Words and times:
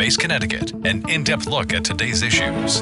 Face 0.00 0.16
Connecticut, 0.16 0.72
an 0.86 1.06
in 1.10 1.22
depth 1.22 1.46
look 1.46 1.74
at 1.74 1.84
today's 1.84 2.22
issues. 2.22 2.80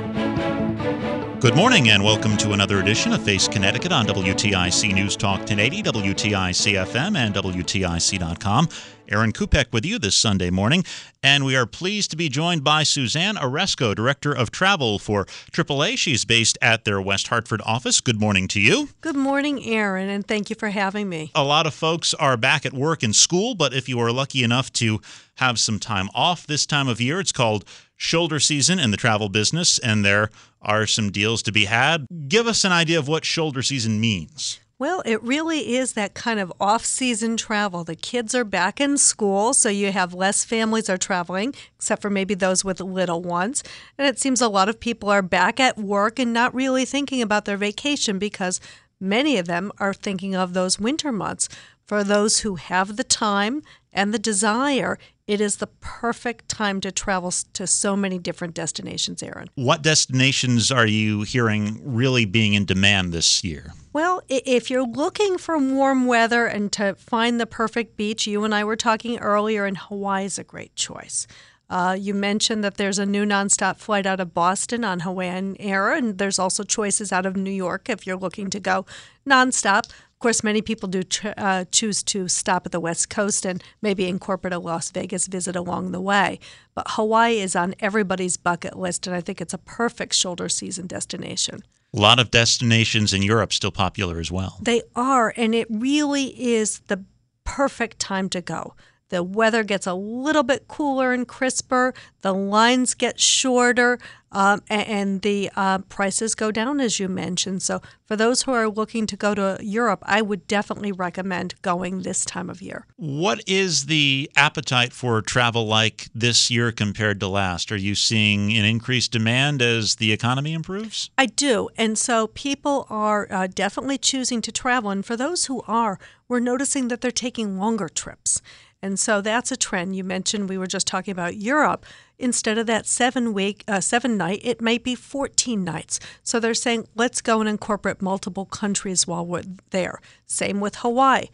Good 1.40 1.56
morning 1.56 1.88
and 1.88 2.04
welcome 2.04 2.36
to 2.36 2.52
another 2.52 2.78
edition 2.78 3.12
of 3.12 3.24
Face 3.24 3.48
Connecticut 3.48 3.90
on 3.90 4.06
WTIC 4.06 4.94
News 4.94 5.16
Talk 5.16 5.40
1080, 5.40 5.82
WTIC 5.82 6.86
FM, 6.86 7.16
and 7.16 7.34
WTIC.com. 7.34 8.68
Aaron 9.08 9.32
Kupec 9.32 9.72
with 9.72 9.84
you 9.84 9.98
this 9.98 10.14
Sunday 10.14 10.50
morning, 10.50 10.84
and 11.22 11.44
we 11.44 11.56
are 11.56 11.66
pleased 11.66 12.10
to 12.10 12.16
be 12.16 12.28
joined 12.28 12.62
by 12.62 12.82
Suzanne 12.82 13.36
Oresko, 13.36 13.94
Director 13.94 14.32
of 14.32 14.50
Travel 14.50 14.98
for 14.98 15.24
AAA. 15.52 15.96
She's 15.96 16.24
based 16.24 16.58
at 16.60 16.84
their 16.84 17.00
West 17.00 17.28
Hartford 17.28 17.62
office. 17.64 18.00
Good 18.00 18.20
morning 18.20 18.48
to 18.48 18.60
you. 18.60 18.90
Good 19.00 19.16
morning, 19.16 19.64
Aaron, 19.64 20.08
and 20.08 20.26
thank 20.26 20.50
you 20.50 20.56
for 20.56 20.68
having 20.68 21.08
me. 21.08 21.30
A 21.34 21.44
lot 21.44 21.66
of 21.66 21.74
folks 21.74 22.12
are 22.14 22.36
back 22.36 22.66
at 22.66 22.72
work 22.72 23.02
and 23.02 23.16
school, 23.16 23.54
but 23.54 23.72
if 23.72 23.88
you 23.88 23.98
are 24.00 24.12
lucky 24.12 24.44
enough 24.44 24.72
to 24.74 25.00
have 25.36 25.58
some 25.58 25.78
time 25.78 26.08
off 26.14 26.46
this 26.46 26.66
time 26.66 26.88
of 26.88 27.00
year, 27.00 27.20
it's 27.20 27.32
called 27.32 27.64
shoulder 27.96 28.38
season 28.38 28.78
in 28.78 28.90
the 28.90 28.96
travel 28.96 29.28
business, 29.28 29.78
and 29.78 30.04
there 30.04 30.30
are 30.60 30.86
some 30.86 31.10
deals 31.10 31.42
to 31.42 31.52
be 31.52 31.64
had. 31.64 32.06
Give 32.28 32.46
us 32.46 32.64
an 32.64 32.72
idea 32.72 32.98
of 32.98 33.08
what 33.08 33.24
shoulder 33.24 33.62
season 33.62 34.00
means. 34.00 34.60
Well, 34.80 35.02
it 35.04 35.20
really 35.24 35.74
is 35.74 35.94
that 35.94 36.14
kind 36.14 36.38
of 36.38 36.52
off 36.60 36.84
season 36.84 37.36
travel. 37.36 37.82
The 37.82 37.96
kids 37.96 38.32
are 38.32 38.44
back 38.44 38.80
in 38.80 38.96
school, 38.96 39.52
so 39.52 39.68
you 39.68 39.90
have 39.90 40.14
less 40.14 40.44
families 40.44 40.88
are 40.88 40.96
traveling, 40.96 41.52
except 41.74 42.00
for 42.00 42.10
maybe 42.10 42.34
those 42.34 42.64
with 42.64 42.80
little 42.80 43.20
ones. 43.20 43.64
And 43.98 44.06
it 44.06 44.20
seems 44.20 44.40
a 44.40 44.46
lot 44.46 44.68
of 44.68 44.78
people 44.78 45.08
are 45.08 45.20
back 45.20 45.58
at 45.58 45.78
work 45.78 46.20
and 46.20 46.32
not 46.32 46.54
really 46.54 46.84
thinking 46.84 47.20
about 47.20 47.44
their 47.44 47.56
vacation 47.56 48.20
because 48.20 48.60
many 49.00 49.36
of 49.36 49.48
them 49.48 49.72
are 49.78 49.92
thinking 49.92 50.36
of 50.36 50.54
those 50.54 50.78
winter 50.78 51.10
months. 51.10 51.48
For 51.84 52.04
those 52.04 52.40
who 52.40 52.54
have 52.54 52.96
the 52.96 53.04
time 53.04 53.62
and 53.92 54.14
the 54.14 54.18
desire, 54.18 54.96
it 55.28 55.42
is 55.42 55.56
the 55.56 55.66
perfect 55.66 56.48
time 56.48 56.80
to 56.80 56.90
travel 56.90 57.30
to 57.52 57.66
so 57.66 57.94
many 57.94 58.18
different 58.18 58.54
destinations, 58.54 59.22
Aaron. 59.22 59.50
What 59.56 59.82
destinations 59.82 60.72
are 60.72 60.86
you 60.86 61.22
hearing 61.22 61.80
really 61.84 62.24
being 62.24 62.54
in 62.54 62.64
demand 62.64 63.12
this 63.12 63.44
year? 63.44 63.74
Well, 63.92 64.22
if 64.28 64.70
you're 64.70 64.86
looking 64.86 65.36
for 65.36 65.58
warm 65.58 66.06
weather 66.06 66.46
and 66.46 66.72
to 66.72 66.94
find 66.94 67.38
the 67.38 67.46
perfect 67.46 67.98
beach, 67.98 68.26
you 68.26 68.42
and 68.42 68.54
I 68.54 68.64
were 68.64 68.76
talking 68.76 69.18
earlier, 69.18 69.66
and 69.66 69.76
Hawaii 69.76 70.24
is 70.24 70.38
a 70.38 70.44
great 70.44 70.74
choice. 70.74 71.26
Uh, 71.70 71.94
you 71.98 72.14
mentioned 72.14 72.64
that 72.64 72.78
there's 72.78 72.98
a 72.98 73.04
new 73.04 73.26
nonstop 73.26 73.76
flight 73.76 74.06
out 74.06 74.20
of 74.20 74.32
Boston 74.32 74.82
on 74.82 75.00
Hawaiian 75.00 75.54
Air, 75.60 75.92
and 75.92 76.16
there's 76.16 76.38
also 76.38 76.62
choices 76.62 77.12
out 77.12 77.26
of 77.26 77.36
New 77.36 77.50
York 77.50 77.90
if 77.90 78.06
you're 78.06 78.16
looking 78.16 78.48
to 78.48 78.60
go 78.60 78.86
nonstop. 79.28 79.90
Of 80.18 80.20
course, 80.20 80.42
many 80.42 80.62
people 80.62 80.88
do 80.88 81.04
ch- 81.04 81.26
uh, 81.26 81.64
choose 81.70 82.02
to 82.02 82.26
stop 82.26 82.66
at 82.66 82.72
the 82.72 82.80
West 82.80 83.08
Coast 83.08 83.46
and 83.46 83.62
maybe 83.80 84.08
incorporate 84.08 84.52
a 84.52 84.58
Las 84.58 84.90
Vegas 84.90 85.28
visit 85.28 85.54
along 85.54 85.92
the 85.92 86.00
way. 86.00 86.40
But 86.74 86.88
Hawaii 86.90 87.38
is 87.38 87.54
on 87.54 87.76
everybody's 87.78 88.36
bucket 88.36 88.76
list, 88.76 89.06
and 89.06 89.14
I 89.14 89.20
think 89.20 89.40
it's 89.40 89.54
a 89.54 89.58
perfect 89.58 90.14
shoulder 90.14 90.48
season 90.48 90.88
destination. 90.88 91.62
A 91.94 92.00
lot 92.00 92.18
of 92.18 92.32
destinations 92.32 93.12
in 93.12 93.22
Europe 93.22 93.52
still 93.52 93.70
popular 93.70 94.18
as 94.18 94.32
well. 94.32 94.58
They 94.60 94.82
are, 94.96 95.32
and 95.36 95.54
it 95.54 95.68
really 95.70 96.24
is 96.36 96.80
the 96.88 97.04
perfect 97.44 98.00
time 98.00 98.28
to 98.30 98.40
go. 98.40 98.74
The 99.10 99.22
weather 99.22 99.62
gets 99.62 99.86
a 99.86 99.94
little 99.94 100.42
bit 100.42 100.66
cooler 100.66 101.12
and 101.12 101.28
crisper, 101.28 101.94
the 102.22 102.34
lines 102.34 102.94
get 102.94 103.20
shorter, 103.20 104.00
um, 104.30 104.62
and 104.68 105.22
the 105.22 105.50
uh, 105.56 105.78
prices 105.78 106.34
go 106.34 106.50
down, 106.50 106.80
as 106.80 107.00
you 107.00 107.08
mentioned. 107.08 107.62
So, 107.62 107.80
for 108.06 108.16
those 108.16 108.42
who 108.42 108.52
are 108.52 108.68
looking 108.68 109.06
to 109.06 109.16
go 109.16 109.34
to 109.34 109.58
Europe, 109.60 110.02
I 110.02 110.22
would 110.22 110.46
definitely 110.46 110.92
recommend 110.92 111.60
going 111.62 112.02
this 112.02 112.24
time 112.24 112.48
of 112.50 112.62
year. 112.62 112.86
What 112.96 113.42
is 113.46 113.86
the 113.86 114.30
appetite 114.36 114.92
for 114.92 115.20
travel 115.22 115.66
like 115.66 116.08
this 116.14 116.50
year 116.50 116.72
compared 116.72 117.20
to 117.20 117.28
last? 117.28 117.70
Are 117.72 117.76
you 117.76 117.94
seeing 117.94 118.52
an 118.56 118.64
increased 118.64 119.12
demand 119.12 119.62
as 119.62 119.96
the 119.96 120.12
economy 120.12 120.52
improves? 120.52 121.10
I 121.16 121.26
do. 121.26 121.68
And 121.76 121.98
so 121.98 122.28
people 122.28 122.86
are 122.90 123.26
uh, 123.30 123.46
definitely 123.46 123.98
choosing 123.98 124.42
to 124.42 124.52
travel. 124.52 124.90
And 124.90 125.04
for 125.04 125.16
those 125.16 125.46
who 125.46 125.62
are, 125.66 125.98
we're 126.28 126.40
noticing 126.40 126.88
that 126.88 127.00
they're 127.00 127.10
taking 127.10 127.58
longer 127.58 127.88
trips. 127.88 128.42
And 128.82 128.98
so 128.98 129.20
that's 129.20 129.50
a 129.50 129.56
trend. 129.56 129.96
You 129.96 130.04
mentioned 130.04 130.48
we 130.48 130.58
were 130.58 130.66
just 130.66 130.86
talking 130.86 131.12
about 131.12 131.36
Europe. 131.36 131.84
Instead 132.18 132.58
of 132.58 132.66
that 132.66 132.86
seven 132.86 133.32
week, 133.32 133.62
uh, 133.68 133.80
seven 133.80 134.16
night, 134.16 134.40
it 134.42 134.60
might 134.60 134.82
be 134.82 134.94
14 134.94 135.62
nights. 135.62 136.00
So 136.22 136.40
they're 136.40 136.54
saying, 136.54 136.88
let's 136.96 137.20
go 137.20 137.40
and 137.40 137.48
incorporate 137.48 138.02
multiple 138.02 138.44
countries 138.44 139.06
while 139.06 139.24
we're 139.24 139.44
there. 139.70 140.00
Same 140.26 140.60
with 140.60 140.76
Hawaii. 140.76 141.26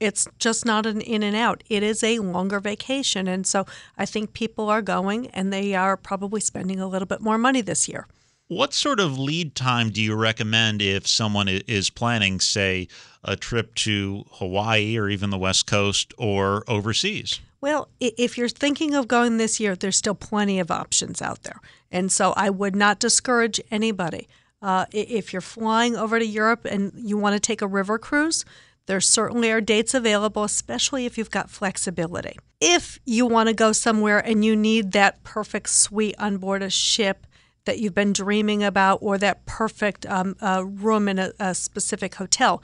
It's 0.00 0.26
just 0.38 0.64
not 0.64 0.86
an 0.86 1.00
in 1.00 1.22
and 1.22 1.36
out. 1.36 1.62
It 1.68 1.82
is 1.82 2.02
a 2.02 2.18
longer 2.18 2.60
vacation. 2.60 3.28
And 3.28 3.46
so 3.46 3.66
I 3.96 4.04
think 4.04 4.32
people 4.32 4.68
are 4.68 4.82
going 4.82 5.28
and 5.28 5.52
they 5.52 5.74
are 5.74 5.96
probably 5.96 6.40
spending 6.40 6.80
a 6.80 6.88
little 6.88 7.06
bit 7.06 7.20
more 7.20 7.38
money 7.38 7.60
this 7.60 7.88
year. 7.88 8.06
What 8.48 8.74
sort 8.74 9.00
of 9.00 9.18
lead 9.18 9.54
time 9.54 9.90
do 9.90 10.02
you 10.02 10.14
recommend 10.14 10.82
if 10.82 11.06
someone 11.06 11.48
is 11.48 11.88
planning, 11.88 12.38
say, 12.38 12.88
a 13.24 13.34
trip 13.34 13.74
to 13.76 14.24
Hawaii 14.32 14.98
or 14.98 15.08
even 15.08 15.30
the 15.30 15.38
West 15.38 15.66
Coast 15.66 16.12
or 16.18 16.62
overseas? 16.68 17.40
Well, 17.62 17.88
if 18.00 18.36
you're 18.36 18.48
thinking 18.48 18.94
of 18.94 19.06
going 19.06 19.36
this 19.36 19.60
year, 19.60 19.76
there's 19.76 19.96
still 19.96 20.16
plenty 20.16 20.58
of 20.58 20.72
options 20.72 21.22
out 21.22 21.44
there. 21.44 21.60
And 21.92 22.10
so 22.10 22.34
I 22.36 22.50
would 22.50 22.74
not 22.74 22.98
discourage 22.98 23.60
anybody. 23.70 24.28
Uh, 24.60 24.86
if 24.92 25.32
you're 25.32 25.40
flying 25.40 25.96
over 25.96 26.18
to 26.18 26.26
Europe 26.26 26.64
and 26.64 26.92
you 26.96 27.16
want 27.16 27.34
to 27.34 27.40
take 27.40 27.62
a 27.62 27.66
river 27.68 27.98
cruise, 27.98 28.44
there 28.86 29.00
certainly 29.00 29.52
are 29.52 29.60
dates 29.60 29.94
available, 29.94 30.42
especially 30.42 31.06
if 31.06 31.16
you've 31.16 31.30
got 31.30 31.50
flexibility. 31.50 32.36
If 32.60 32.98
you 33.06 33.26
want 33.26 33.48
to 33.48 33.54
go 33.54 33.70
somewhere 33.70 34.18
and 34.18 34.44
you 34.44 34.56
need 34.56 34.90
that 34.92 35.22
perfect 35.22 35.68
suite 35.70 36.16
on 36.18 36.38
board 36.38 36.62
a 36.62 36.70
ship 36.70 37.28
that 37.64 37.78
you've 37.78 37.94
been 37.94 38.12
dreaming 38.12 38.64
about 38.64 38.98
or 39.02 39.18
that 39.18 39.46
perfect 39.46 40.04
um, 40.06 40.34
uh, 40.40 40.64
room 40.66 41.08
in 41.08 41.20
a, 41.20 41.32
a 41.38 41.54
specific 41.54 42.16
hotel, 42.16 42.60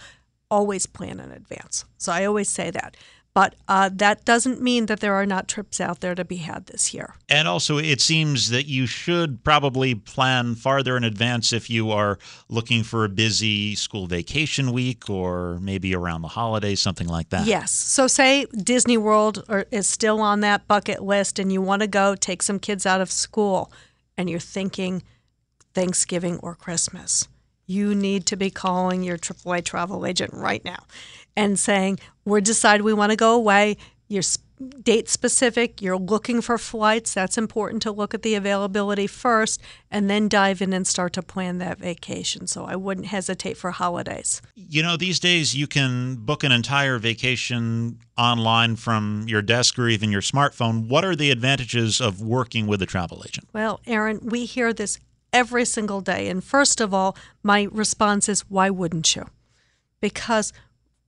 always 0.51 0.87
plan 0.87 1.21
in 1.21 1.31
advance. 1.31 1.85
So 1.99 2.11
I 2.11 2.25
always 2.25 2.49
say 2.49 2.73
that. 2.73 2.97
But 3.39 3.55
uh, 3.69 3.89
that 3.93 4.25
doesn't 4.25 4.61
mean 4.61 4.87
that 4.87 4.99
there 4.99 5.15
are 5.15 5.25
not 5.25 5.47
trips 5.47 5.81
out 5.81 6.01
there 6.01 6.17
to 6.17 6.25
be 6.25 6.39
had 6.39 6.67
this 6.67 6.93
year. 6.93 7.15
And 7.29 7.47
also, 7.47 7.79
it 7.79 8.01
seems 8.01 8.51
that 8.51 8.67
you 8.67 8.85
should 8.85 9.45
probably 9.45 9.95
plan 9.95 10.57
farther 10.57 10.97
in 10.97 11.05
advance 11.05 11.53
if 11.53 11.71
you 11.71 11.93
are 11.93 12.19
looking 12.49 12.83
for 12.83 13.05
a 13.05 13.09
busy 13.09 13.77
school 13.77 14.09
vacation 14.09 14.73
week 14.73 15.09
or 15.09 15.61
maybe 15.61 15.95
around 15.95 16.23
the 16.23 16.29
holidays, 16.29 16.83
something 16.83 17.07
like 17.07 17.29
that. 17.29 17.47
Yes. 17.47 17.71
So, 17.71 18.09
say 18.09 18.47
Disney 18.47 18.97
World 18.97 19.45
or, 19.49 19.67
is 19.71 19.89
still 19.89 20.21
on 20.21 20.41
that 20.41 20.67
bucket 20.67 21.05
list 21.05 21.39
and 21.39 21.53
you 21.53 21.63
want 21.63 21.83
to 21.83 21.87
go 21.87 22.17
take 22.17 22.43
some 22.43 22.59
kids 22.59 22.87
out 22.87 23.01
of 23.01 23.09
school 23.09 23.71
and 24.17 24.29
you're 24.29 24.41
thinking 24.41 25.05
Thanksgiving 25.75 26.41
or 26.41 26.57
Christmas. 26.57 27.29
You 27.67 27.95
need 27.95 28.27
to 28.27 28.37
be 28.37 28.51
calling 28.51 29.05
your 29.05 29.17
AAA 29.17 29.65
travel 29.65 30.05
agent 30.05 30.35
right 30.35 30.65
now 30.65 30.83
and 31.39 31.59
saying, 31.59 32.01
We're 32.25 32.41
decided 32.41 32.83
we 32.83 32.93
want 32.93 33.11
to 33.11 33.17
go 33.17 33.35
away. 33.35 33.77
You're 34.09 34.25
date 34.83 35.09
specific, 35.09 35.81
you're 35.81 35.97
looking 35.97 36.41
for 36.41 36.59
flights. 36.59 37.15
That's 37.15 37.39
important 37.39 37.81
to 37.83 37.93
look 37.93 38.13
at 38.13 38.23
the 38.23 38.35
availability 38.35 39.07
first 39.07 39.63
and 39.89 40.11
then 40.11 40.29
dive 40.29 40.61
in 40.61 40.73
and 40.73 40.85
start 40.85 41.13
to 41.13 41.23
plan 41.23 41.59
that 41.59 41.79
vacation. 41.79 42.49
So, 42.49 42.65
I 42.65 42.75
wouldn't 42.75 43.07
hesitate 43.07 43.57
for 43.57 43.71
holidays. 43.71 44.43
You 44.57 44.83
know, 44.83 44.97
these 44.97 45.21
days 45.21 45.55
you 45.55 45.69
can 45.69 46.17
book 46.17 46.43
an 46.43 46.51
entire 46.51 46.99
vacation 46.99 48.01
online 48.19 48.75
from 48.75 49.27
your 49.29 49.43
desk 49.43 49.79
or 49.79 49.89
even 49.89 50.11
your 50.11 50.23
smartphone. 50.23 50.89
What 50.89 51.05
are 51.05 51.15
the 51.15 51.31
advantages 51.31 52.01
of 52.01 52.21
working 52.21 52.67
with 52.67 52.83
a 52.83 52.87
travel 52.87 53.23
agent? 53.25 53.49
Well, 53.53 53.81
Aaron, 53.87 54.19
we 54.25 54.45
hear 54.45 54.73
this 54.73 54.99
every 55.33 55.65
single 55.65 56.01
day. 56.01 56.29
And 56.29 56.43
first 56.43 56.81
of 56.81 56.93
all, 56.93 57.17
my 57.45 57.69
response 57.71 58.29
is 58.29 58.41
why 58.51 58.71
wouldn't 58.71 59.15
you? 59.15 59.27
Because 60.01 60.53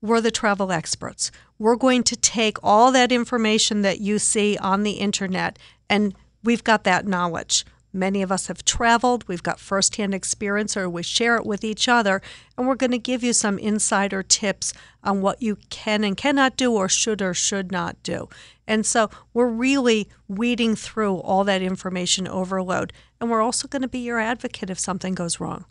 we're 0.02 0.20
the 0.20 0.30
travel 0.30 0.72
experts. 0.72 1.30
We're 1.58 1.76
going 1.76 2.02
to 2.04 2.16
take 2.16 2.58
all 2.62 2.90
that 2.92 3.12
information 3.12 3.82
that 3.82 4.00
you 4.00 4.18
see 4.18 4.56
on 4.58 4.82
the 4.82 4.92
internet 4.92 5.58
and 5.88 6.14
we've 6.42 6.64
got 6.64 6.84
that 6.84 7.06
knowledge. 7.06 7.64
Many 7.92 8.22
of 8.22 8.30
us 8.30 8.46
have 8.46 8.64
traveled, 8.64 9.26
we've 9.26 9.42
got 9.42 9.58
firsthand 9.58 10.14
experience, 10.14 10.76
or 10.76 10.88
we 10.88 11.02
share 11.02 11.36
it 11.36 11.44
with 11.44 11.64
each 11.64 11.88
other, 11.88 12.22
and 12.56 12.68
we're 12.68 12.76
going 12.76 12.92
to 12.92 12.98
give 12.98 13.24
you 13.24 13.32
some 13.32 13.58
insider 13.58 14.22
tips 14.22 14.72
on 15.02 15.22
what 15.22 15.42
you 15.42 15.56
can 15.70 16.04
and 16.04 16.16
cannot 16.16 16.56
do, 16.56 16.72
or 16.72 16.88
should 16.88 17.20
or 17.20 17.34
should 17.34 17.72
not 17.72 18.00
do. 18.04 18.28
And 18.68 18.86
so 18.86 19.10
we're 19.34 19.48
really 19.48 20.08
weeding 20.28 20.76
through 20.76 21.16
all 21.16 21.42
that 21.42 21.62
information 21.62 22.28
overload, 22.28 22.92
and 23.20 23.28
we're 23.28 23.42
also 23.42 23.66
going 23.66 23.82
to 23.82 23.88
be 23.88 23.98
your 23.98 24.20
advocate 24.20 24.70
if 24.70 24.78
something 24.78 25.14
goes 25.16 25.40
wrong. 25.40 25.64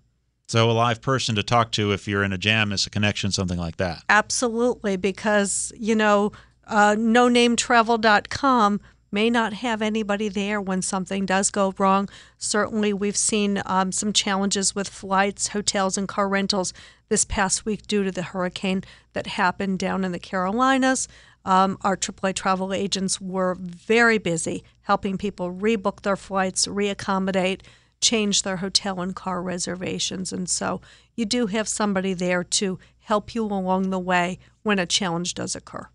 So, 0.49 0.71
a 0.71 0.73
live 0.73 0.99
person 0.99 1.35
to 1.35 1.43
talk 1.43 1.71
to 1.73 1.91
if 1.91 2.07
you're 2.07 2.23
in 2.23 2.33
a 2.33 2.37
jam 2.39 2.71
is 2.71 2.87
a 2.87 2.89
connection, 2.89 3.29
something 3.31 3.59
like 3.59 3.77
that. 3.77 4.03
Absolutely, 4.09 4.97
because, 4.97 5.71
you 5.77 5.93
know, 5.93 6.31
uh, 6.65 6.95
nonametravel.com 6.95 8.81
may 9.11 9.29
not 9.29 9.53
have 9.53 9.83
anybody 9.83 10.27
there 10.27 10.59
when 10.59 10.81
something 10.81 11.27
does 11.27 11.51
go 11.51 11.75
wrong. 11.77 12.09
Certainly, 12.39 12.93
we've 12.93 13.15
seen 13.15 13.61
um, 13.67 13.91
some 13.91 14.11
challenges 14.11 14.73
with 14.73 14.89
flights, 14.89 15.49
hotels, 15.49 15.99
and 15.99 16.07
car 16.07 16.27
rentals 16.27 16.73
this 17.09 17.25
past 17.25 17.63
week 17.63 17.85
due 17.85 18.03
to 18.03 18.11
the 18.11 18.23
hurricane 18.23 18.83
that 19.13 19.27
happened 19.27 19.77
down 19.77 20.03
in 20.03 20.13
the 20.13 20.17
Carolinas. 20.17 21.07
Um, 21.45 21.77
our 21.81 21.95
AAA 21.95 22.33
travel 22.33 22.73
agents 22.73 23.21
were 23.21 23.55
very 23.59 24.17
busy 24.17 24.63
helping 24.81 25.15
people 25.19 25.53
rebook 25.53 26.01
their 26.01 26.17
flights, 26.17 26.65
reaccommodate, 26.65 27.61
change 28.01 28.43
their 28.43 28.57
hotel 28.57 29.01
and 29.01 29.15
car 29.15 29.41
reservations. 29.41 30.31
And 30.31 30.49
so 30.49 30.81
you 31.15 31.25
do 31.25 31.47
have 31.47 31.67
somebody 31.67 32.13
there 32.13 32.43
to 32.43 32.79
help 32.99 33.33
you 33.35 33.43
along 33.43 33.89
the 33.89 33.99
way 33.99 34.39
when 34.63 34.79
a 34.79 34.85
challenge 34.85 35.33
does 35.33 35.55
occur. 35.55 35.87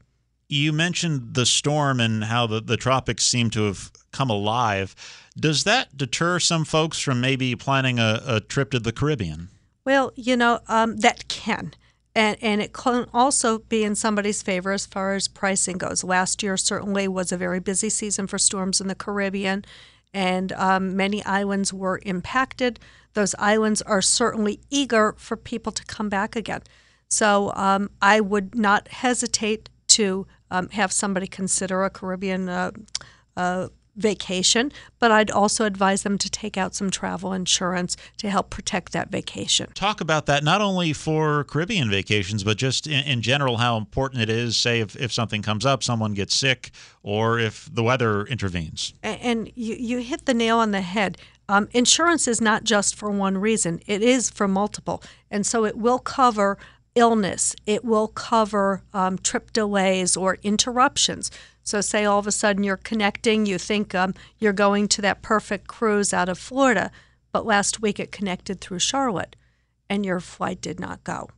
You 0.48 0.72
mentioned 0.72 1.34
the 1.34 1.46
storm 1.46 2.00
and 2.00 2.24
how 2.24 2.46
the, 2.46 2.60
the 2.60 2.76
tropics 2.76 3.24
seem 3.24 3.50
to 3.50 3.64
have 3.64 3.90
come 4.12 4.30
alive. 4.30 4.94
Does 5.36 5.64
that 5.64 5.96
deter 5.96 6.38
some 6.38 6.64
folks 6.64 6.98
from 7.00 7.20
maybe 7.20 7.56
planning 7.56 7.98
a, 7.98 8.22
a 8.26 8.40
trip 8.40 8.70
to 8.72 8.78
the 8.78 8.92
Caribbean? 8.92 9.48
Well, 9.84 10.12
you 10.16 10.36
know, 10.36 10.60
um, 10.68 10.98
that 10.98 11.28
can. 11.28 11.72
And, 12.14 12.36
and 12.40 12.62
it 12.62 12.72
can 12.72 13.06
also 13.12 13.58
be 13.58 13.82
in 13.82 13.96
somebody's 13.96 14.42
favor 14.42 14.70
as 14.70 14.86
far 14.86 15.14
as 15.14 15.26
pricing 15.26 15.78
goes. 15.78 16.04
Last 16.04 16.42
year 16.42 16.56
certainly 16.56 17.08
was 17.08 17.32
a 17.32 17.36
very 17.36 17.58
busy 17.58 17.90
season 17.90 18.26
for 18.26 18.38
storms 18.38 18.80
in 18.80 18.86
the 18.86 18.94
Caribbean, 18.94 19.64
and 20.14 20.52
um, 20.52 20.96
many 20.96 21.22
islands 21.24 21.72
were 21.72 22.00
impacted. 22.06 22.78
Those 23.12 23.34
islands 23.38 23.82
are 23.82 24.00
certainly 24.00 24.60
eager 24.70 25.14
for 25.18 25.36
people 25.36 25.72
to 25.72 25.84
come 25.84 26.08
back 26.08 26.36
again. 26.36 26.62
So 27.08 27.52
um, 27.54 27.90
I 28.00 28.20
would 28.20 28.54
not 28.54 28.88
hesitate 28.88 29.68
to 29.88 30.26
um, 30.50 30.68
have 30.70 30.92
somebody 30.92 31.26
consider 31.26 31.84
a 31.84 31.90
Caribbean 31.90 32.48
uh, 32.48 32.70
uh, 33.36 33.68
vacation, 33.96 34.72
but 34.98 35.10
I'd 35.10 35.30
also 35.30 35.64
advise 35.64 36.02
them 36.02 36.18
to 36.18 36.30
take 36.30 36.56
out 36.56 36.74
some 36.74 36.90
travel 36.90 37.32
insurance 37.32 37.96
to 38.18 38.30
help 38.30 38.50
protect 38.50 38.92
that 38.92 39.10
vacation. 39.10 39.70
Talk 39.74 40.00
about 40.00 40.26
that 40.26 40.44
not 40.44 40.60
only 40.60 40.92
for 40.92 41.44
Caribbean 41.44 41.90
vacations, 41.90 42.44
but 42.44 42.56
just 42.56 42.86
in, 42.86 43.04
in, 43.04 43.22
general, 43.22 43.58
how 43.58 43.76
important 43.76 44.22
it 44.22 44.30
is, 44.30 44.56
say, 44.56 44.80
if, 44.80 44.96
if 44.96 45.12
something 45.12 45.42
comes 45.42 45.64
up, 45.64 45.82
someone 45.82 46.14
gets 46.14 46.34
sick, 46.34 46.70
or 47.02 47.38
if 47.38 47.72
the 47.72 47.82
weather 47.82 48.24
intervenes. 48.24 48.94
And, 49.02 49.20
and 49.20 49.52
you, 49.54 49.76
you 49.76 49.98
hit 49.98 50.26
the 50.26 50.34
nail 50.34 50.58
on 50.58 50.72
the 50.72 50.80
head. 50.80 51.18
Um, 51.48 51.68
insurance 51.72 52.26
is 52.26 52.40
not 52.40 52.64
just 52.64 52.94
for 52.94 53.10
one 53.10 53.38
reason, 53.38 53.80
it 53.86 54.02
is 54.02 54.30
for 54.30 54.48
multiple. 54.48 55.02
And 55.30 55.46
so 55.46 55.64
it 55.64 55.76
will 55.76 55.98
cover 55.98 56.58
illness, 56.94 57.56
it 57.66 57.84
will 57.84 58.08
cover 58.08 58.82
um, 58.92 59.18
trip 59.18 59.52
delays 59.52 60.16
or 60.16 60.38
interruptions. 60.42 61.30
So, 61.64 61.80
say 61.80 62.04
all 62.04 62.18
of 62.18 62.26
a 62.26 62.32
sudden 62.32 62.62
you're 62.62 62.76
connecting, 62.76 63.46
you 63.46 63.58
think 63.58 63.94
um, 63.94 64.14
you're 64.38 64.52
going 64.52 64.86
to 64.88 65.02
that 65.02 65.22
perfect 65.22 65.66
cruise 65.66 66.12
out 66.12 66.28
of 66.28 66.38
Florida, 66.38 66.92
but 67.32 67.46
last 67.46 67.80
week 67.80 67.98
it 67.98 68.12
connected 68.12 68.60
through 68.60 68.78
Charlotte 68.78 69.34
and 69.88 70.04
your 70.04 70.20
flight 70.20 70.60
did 70.60 70.78
not 70.78 71.02
go. 71.04 71.28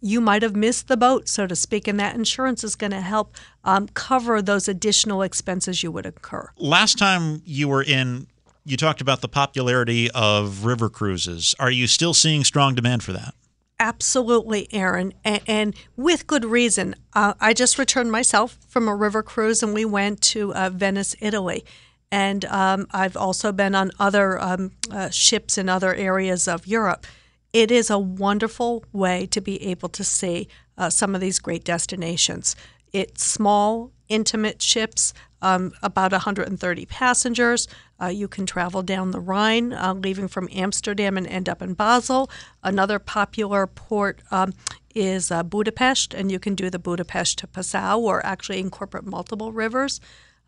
You 0.00 0.20
might 0.20 0.42
have 0.42 0.54
missed 0.54 0.88
the 0.88 0.96
boat, 0.96 1.28
so 1.28 1.46
to 1.46 1.56
speak, 1.56 1.88
and 1.88 1.98
that 1.98 2.14
insurance 2.14 2.62
is 2.62 2.76
going 2.76 2.90
to 2.90 3.00
help 3.00 3.36
um, 3.64 3.88
cover 3.88 4.42
those 4.42 4.68
additional 4.68 5.22
expenses 5.22 5.82
you 5.82 5.90
would 5.90 6.06
incur. 6.06 6.50
Last 6.58 6.98
time 6.98 7.42
you 7.44 7.68
were 7.68 7.82
in, 7.82 8.26
you 8.64 8.76
talked 8.76 9.00
about 9.00 9.22
the 9.22 9.28
popularity 9.28 10.10
of 10.10 10.66
river 10.66 10.90
cruises. 10.90 11.54
Are 11.58 11.70
you 11.70 11.86
still 11.86 12.12
seeing 12.12 12.44
strong 12.44 12.74
demand 12.74 13.02
for 13.02 13.12
that? 13.12 13.34
Absolutely, 13.80 14.66
Aaron, 14.72 15.14
and, 15.24 15.40
and 15.46 15.76
with 15.96 16.26
good 16.26 16.44
reason. 16.44 16.96
Uh, 17.12 17.34
I 17.40 17.52
just 17.52 17.78
returned 17.78 18.10
myself 18.10 18.58
from 18.68 18.88
a 18.88 18.94
river 18.94 19.22
cruise, 19.22 19.62
and 19.62 19.72
we 19.72 19.84
went 19.84 20.20
to 20.22 20.52
uh, 20.52 20.70
Venice, 20.70 21.14
Italy. 21.20 21.64
And 22.10 22.44
um, 22.46 22.88
I've 22.90 23.16
also 23.16 23.52
been 23.52 23.74
on 23.76 23.92
other 24.00 24.40
um, 24.42 24.72
uh, 24.90 25.10
ships 25.10 25.58
in 25.58 25.68
other 25.68 25.94
areas 25.94 26.48
of 26.48 26.66
Europe. 26.66 27.06
It 27.52 27.70
is 27.70 27.88
a 27.88 27.98
wonderful 27.98 28.84
way 28.92 29.26
to 29.26 29.40
be 29.40 29.62
able 29.70 29.88
to 29.90 30.02
see 30.02 30.48
uh, 30.76 30.90
some 30.90 31.14
of 31.14 31.20
these 31.20 31.38
great 31.38 31.64
destinations. 31.64 32.56
It's 32.92 33.24
small, 33.24 33.92
intimate 34.08 34.60
ships, 34.62 35.12
um, 35.42 35.72
about 35.82 36.12
130 36.12 36.86
passengers. 36.86 37.68
Uh, 38.00 38.06
you 38.06 38.28
can 38.28 38.46
travel 38.46 38.82
down 38.82 39.10
the 39.10 39.20
Rhine, 39.20 39.72
uh, 39.72 39.94
leaving 39.94 40.28
from 40.28 40.48
Amsterdam 40.52 41.16
and 41.16 41.26
end 41.26 41.48
up 41.48 41.62
in 41.62 41.74
Basel. 41.74 42.30
Another 42.62 42.98
popular 42.98 43.66
port 43.66 44.20
um, 44.30 44.52
is 44.94 45.30
uh, 45.30 45.42
Budapest, 45.42 46.14
and 46.14 46.30
you 46.30 46.38
can 46.38 46.54
do 46.54 46.70
the 46.70 46.78
Budapest 46.78 47.38
to 47.38 47.46
Passau 47.46 47.98
or 47.98 48.24
actually 48.24 48.60
incorporate 48.60 49.04
multiple 49.04 49.52
rivers. 49.52 50.00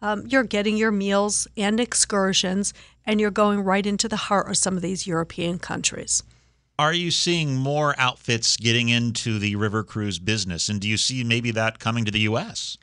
Um, 0.03 0.27
you're 0.27 0.45
getting 0.45 0.77
your 0.77 0.91
meals 0.91 1.47
and 1.57 1.79
excursions, 1.79 2.73
and 3.05 3.21
you're 3.21 3.31
going 3.31 3.61
right 3.61 3.85
into 3.85 4.09
the 4.09 4.17
heart 4.17 4.49
of 4.49 4.57
some 4.57 4.77
of 4.77 4.83
these 4.83 5.07
European 5.07 5.59
countries. 5.59 6.23
Are 6.79 6.95
you 6.95 7.11
seeing 7.11 7.57
more 7.57 7.95
outfits 7.99 8.57
getting 8.57 8.89
into 8.89 9.39
the 9.39 9.55
river 9.57 9.85
cruise 9.85 10.19
business? 10.19 10.71
And 10.71 10.81
do 10.81 10.89
you 10.89 10.97
see 10.97 11.23
maybe 11.23 11.51
that 11.51 11.79
coming 11.79 12.07
to 12.07 12.11
the 12.11 12.21
U.S.? 12.21 12.79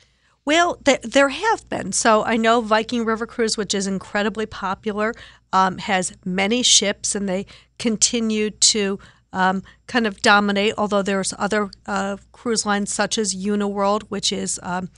Well, 0.48 0.76
th- 0.76 1.02
there 1.02 1.28
have 1.28 1.68
been. 1.68 1.92
So 1.92 2.24
I 2.24 2.38
know 2.38 2.62
Viking 2.62 3.04
River 3.04 3.26
Cruise, 3.26 3.58
which 3.58 3.74
is 3.74 3.86
incredibly 3.86 4.46
popular, 4.46 5.12
um, 5.52 5.76
has 5.76 6.16
many 6.24 6.62
ships, 6.62 7.14
and 7.14 7.28
they 7.28 7.44
continue 7.78 8.48
to 8.48 8.98
um, 9.30 9.62
kind 9.88 10.06
of 10.06 10.22
dominate. 10.22 10.72
Although 10.78 11.02
there's 11.02 11.34
other 11.36 11.68
uh, 11.84 12.16
cruise 12.32 12.64
lines 12.64 12.90
such 12.90 13.18
as 13.18 13.34
Uniworld, 13.34 14.04
which 14.04 14.32
is 14.32 14.58
um, 14.62 14.88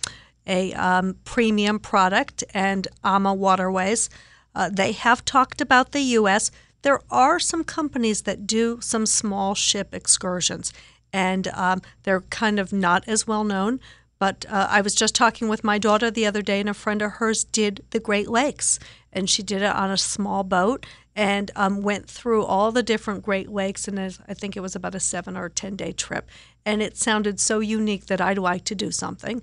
a 0.47 0.73
um, 0.75 1.17
premium 1.25 1.81
product, 1.81 2.45
and 2.55 2.87
AMA 3.03 3.35
Waterways. 3.35 4.09
Uh, 4.55 4.71
they 4.73 4.93
have 4.93 5.25
talked 5.25 5.61
about 5.61 5.91
the 5.91 6.03
U.S. 6.21 6.53
There 6.83 7.01
are 7.11 7.41
some 7.41 7.65
companies 7.65 8.23
that 8.23 8.47
do 8.47 8.79
some 8.81 9.05
small 9.05 9.57
ship 9.57 9.97
excursions, 9.97 10.73
and 11.13 11.49
um, 11.49 11.83
they're 12.05 12.21
kind 12.21 12.61
of 12.61 12.73
not 12.73 13.03
as 13.09 13.27
well 13.27 13.43
known. 13.43 13.81
But 14.21 14.45
uh, 14.49 14.69
I 14.71 14.83
was 14.83 14.95
just 14.95 15.15
talking 15.15 15.49
with 15.49 15.65
my 15.65 15.79
daughter 15.79 16.11
the 16.11 16.27
other 16.27 16.43
day, 16.43 16.61
and 16.61 16.69
a 16.69 16.75
friend 16.75 17.01
of 17.01 17.13
hers 17.13 17.43
did 17.43 17.83
the 17.91 17.99
Great 17.99 18.29
Lakes, 18.29 18.79
and 19.13 19.29
she 19.29 19.43
did 19.43 19.63
it 19.63 19.75
on 19.75 19.91
a 19.91 19.97
small 19.97 20.45
boat 20.45 20.87
and 21.17 21.51
um, 21.57 21.81
went 21.81 22.09
through 22.09 22.45
all 22.45 22.71
the 22.71 22.83
different 22.83 23.25
Great 23.25 23.51
Lakes. 23.51 23.89
And 23.89 23.99
I 23.99 24.35
think 24.35 24.57
it 24.57 24.61
was 24.61 24.77
about 24.77 24.95
a 24.95 25.01
seven 25.01 25.37
or 25.37 25.49
10 25.49 25.75
day 25.75 25.93
trip. 25.93 26.29
And 26.65 26.83
it 26.83 26.97
sounded 26.97 27.41
so 27.41 27.61
unique 27.61 28.07
that 28.07 28.21
I'd 28.21 28.39
like 28.39 28.65
to 28.67 28.75
do 28.75 28.91
something. 28.91 29.43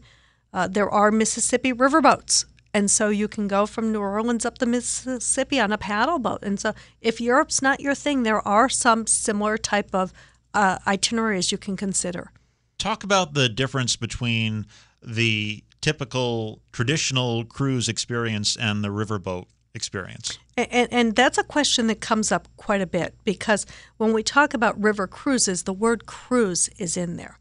Uh, 0.54 0.68
there 0.68 0.90
are 0.90 1.12
Mississippi 1.12 1.74
riverboats. 1.74 2.46
And 2.74 2.92
so 2.92 3.10
you 3.10 3.28
can 3.28 3.48
go 3.48 3.66
from 3.66 3.92
New 3.92 4.00
Orleans 4.00 4.46
up 4.46 4.60
the 4.60 4.66
Mississippi 4.66 5.60
on 5.60 5.74
a 5.74 5.78
paddle 5.78 6.20
boat. 6.20 6.40
And 6.44 6.60
so 6.60 6.74
if 7.02 7.20
Europe's 7.20 7.62
not 7.62 7.80
your 7.80 7.96
thing, 7.96 8.24
there 8.24 8.48
are 8.48 8.70
some 8.70 9.08
similar 9.08 9.58
type 9.58 9.90
of 9.94 10.14
uh, 10.54 10.78
itineraries 10.86 11.52
you 11.52 11.58
can 11.58 11.76
consider. 11.76 12.32
Talk 12.78 13.04
about 13.04 13.34
the 13.34 13.50
difference 13.50 13.96
between 13.96 14.66
the 15.02 15.64
typical 15.82 16.62
traditional 16.72 17.46
cruise 17.46 17.88
experience 17.88 18.56
and 18.56 18.84
the 18.84 18.90
riverboat 18.90 19.46
experience. 19.74 20.38
And, 20.58 20.92
and, 20.92 21.16
that's 21.16 21.38
a 21.38 21.44
question 21.44 21.88
that 21.88 22.02
comes 22.02 22.32
up 22.32 22.48
quite 22.58 22.82
a 22.82 22.88
bit 22.88 23.14
because 23.24 23.66
when 23.98 24.12
we 24.12 24.24
talk 24.24 24.54
about 24.54 24.82
river 24.82 25.06
cruises, 25.06 25.64
the 25.64 25.74
word 25.74 26.08
cruise 26.08 26.68
is 26.80 26.98
in 26.98 27.16
there. 27.16 27.38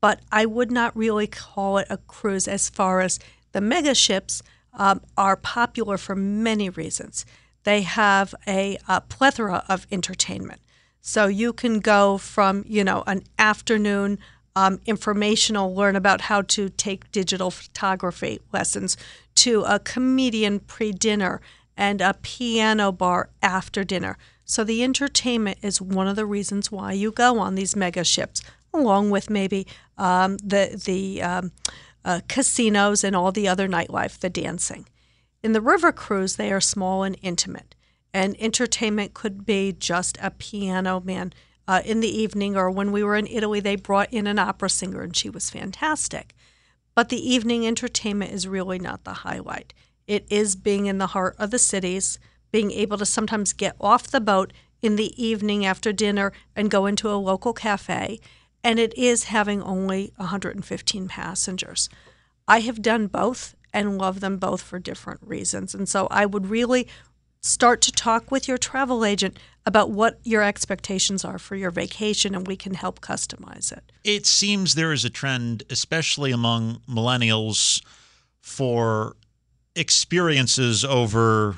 But 0.00 0.20
I 0.30 0.46
would 0.46 0.70
not 0.70 0.96
really 0.96 1.26
call 1.26 1.78
it 1.78 1.88
a 1.90 1.98
cruise 1.98 2.46
as 2.46 2.70
far 2.70 3.00
as 3.00 3.18
the 3.52 3.60
mega 3.60 3.94
ships 3.94 4.42
um, 4.72 5.00
are 5.16 5.36
popular 5.36 5.98
for 5.98 6.14
many 6.14 6.70
reasons. 6.70 7.26
They 7.64 7.82
have 7.82 8.34
a, 8.46 8.78
a 8.88 9.00
plethora 9.00 9.64
of 9.68 9.86
entertainment. 9.90 10.60
So 11.00 11.26
you 11.26 11.52
can 11.52 11.80
go 11.80 12.18
from, 12.18 12.64
you 12.66 12.84
know, 12.84 13.02
an 13.06 13.24
afternoon 13.38 14.18
um, 14.56 14.80
informational, 14.86 15.74
learn 15.74 15.96
about 15.96 16.22
how 16.22 16.42
to 16.42 16.68
take 16.68 17.10
digital 17.12 17.50
photography 17.50 18.40
lessons, 18.52 18.96
to 19.36 19.62
a 19.62 19.78
comedian 19.78 20.60
pre 20.60 20.92
dinner 20.92 21.40
and 21.76 22.00
a 22.00 22.14
piano 22.14 22.92
bar 22.92 23.30
after 23.42 23.84
dinner. 23.84 24.18
So 24.44 24.64
the 24.64 24.82
entertainment 24.82 25.58
is 25.62 25.80
one 25.80 26.08
of 26.08 26.16
the 26.16 26.26
reasons 26.26 26.72
why 26.72 26.92
you 26.92 27.12
go 27.12 27.38
on 27.38 27.54
these 27.54 27.76
mega 27.76 28.04
ships, 28.04 28.42
along 28.74 29.10
with 29.10 29.30
maybe 29.30 29.66
um, 29.96 30.36
the 30.38 30.80
the 30.84 31.22
um, 31.22 31.52
uh, 32.04 32.20
casinos 32.28 33.04
and 33.04 33.14
all 33.14 33.32
the 33.32 33.48
other 33.48 33.68
nightlife, 33.68 34.18
the 34.18 34.30
dancing. 34.30 34.86
In 35.42 35.52
the 35.52 35.60
river 35.60 35.92
cruise, 35.92 36.36
they 36.36 36.52
are 36.52 36.60
small 36.60 37.02
and 37.02 37.16
intimate. 37.22 37.74
And 38.12 38.36
entertainment 38.40 39.14
could 39.14 39.46
be 39.46 39.72
just 39.72 40.18
a 40.20 40.30
piano 40.32 41.00
man 41.00 41.32
uh, 41.70 41.82
in 41.84 42.00
the 42.00 42.20
evening, 42.20 42.56
or 42.56 42.68
when 42.68 42.90
we 42.90 43.04
were 43.04 43.14
in 43.14 43.28
Italy, 43.28 43.60
they 43.60 43.76
brought 43.76 44.12
in 44.12 44.26
an 44.26 44.40
opera 44.40 44.68
singer 44.68 45.02
and 45.02 45.14
she 45.14 45.30
was 45.30 45.50
fantastic. 45.50 46.34
But 46.96 47.10
the 47.10 47.32
evening 47.32 47.64
entertainment 47.64 48.32
is 48.32 48.48
really 48.48 48.80
not 48.80 49.04
the 49.04 49.12
highlight. 49.12 49.72
It 50.08 50.26
is 50.28 50.56
being 50.56 50.86
in 50.86 50.98
the 50.98 51.06
heart 51.06 51.36
of 51.38 51.52
the 51.52 51.60
cities, 51.60 52.18
being 52.50 52.72
able 52.72 52.98
to 52.98 53.06
sometimes 53.06 53.52
get 53.52 53.76
off 53.80 54.08
the 54.08 54.20
boat 54.20 54.52
in 54.82 54.96
the 54.96 55.14
evening 55.22 55.64
after 55.64 55.92
dinner 55.92 56.32
and 56.56 56.72
go 56.72 56.86
into 56.86 57.08
a 57.08 57.14
local 57.14 57.52
cafe. 57.52 58.18
And 58.64 58.80
it 58.80 58.92
is 58.98 59.24
having 59.24 59.62
only 59.62 60.12
115 60.16 61.06
passengers. 61.06 61.88
I 62.48 62.60
have 62.62 62.82
done 62.82 63.06
both 63.06 63.54
and 63.72 63.96
love 63.96 64.18
them 64.18 64.38
both 64.38 64.60
for 64.60 64.80
different 64.80 65.20
reasons. 65.22 65.72
And 65.72 65.88
so 65.88 66.08
I 66.10 66.26
would 66.26 66.48
really 66.48 66.88
start 67.40 67.80
to 67.82 67.92
talk 67.92 68.30
with 68.30 68.46
your 68.46 68.58
travel 68.58 69.04
agent 69.04 69.38
about 69.66 69.90
what 69.90 70.18
your 70.24 70.42
expectations 70.42 71.24
are 71.24 71.38
for 71.38 71.56
your 71.56 71.70
vacation 71.70 72.34
and 72.34 72.46
we 72.46 72.56
can 72.56 72.74
help 72.74 73.00
customize 73.00 73.72
it. 73.72 73.92
It 74.04 74.26
seems 74.26 74.74
there 74.74 74.92
is 74.92 75.04
a 75.04 75.10
trend, 75.10 75.62
especially 75.70 76.32
among 76.32 76.80
millennials, 76.88 77.82
for 78.40 79.16
experiences 79.76 80.84
over 80.84 81.56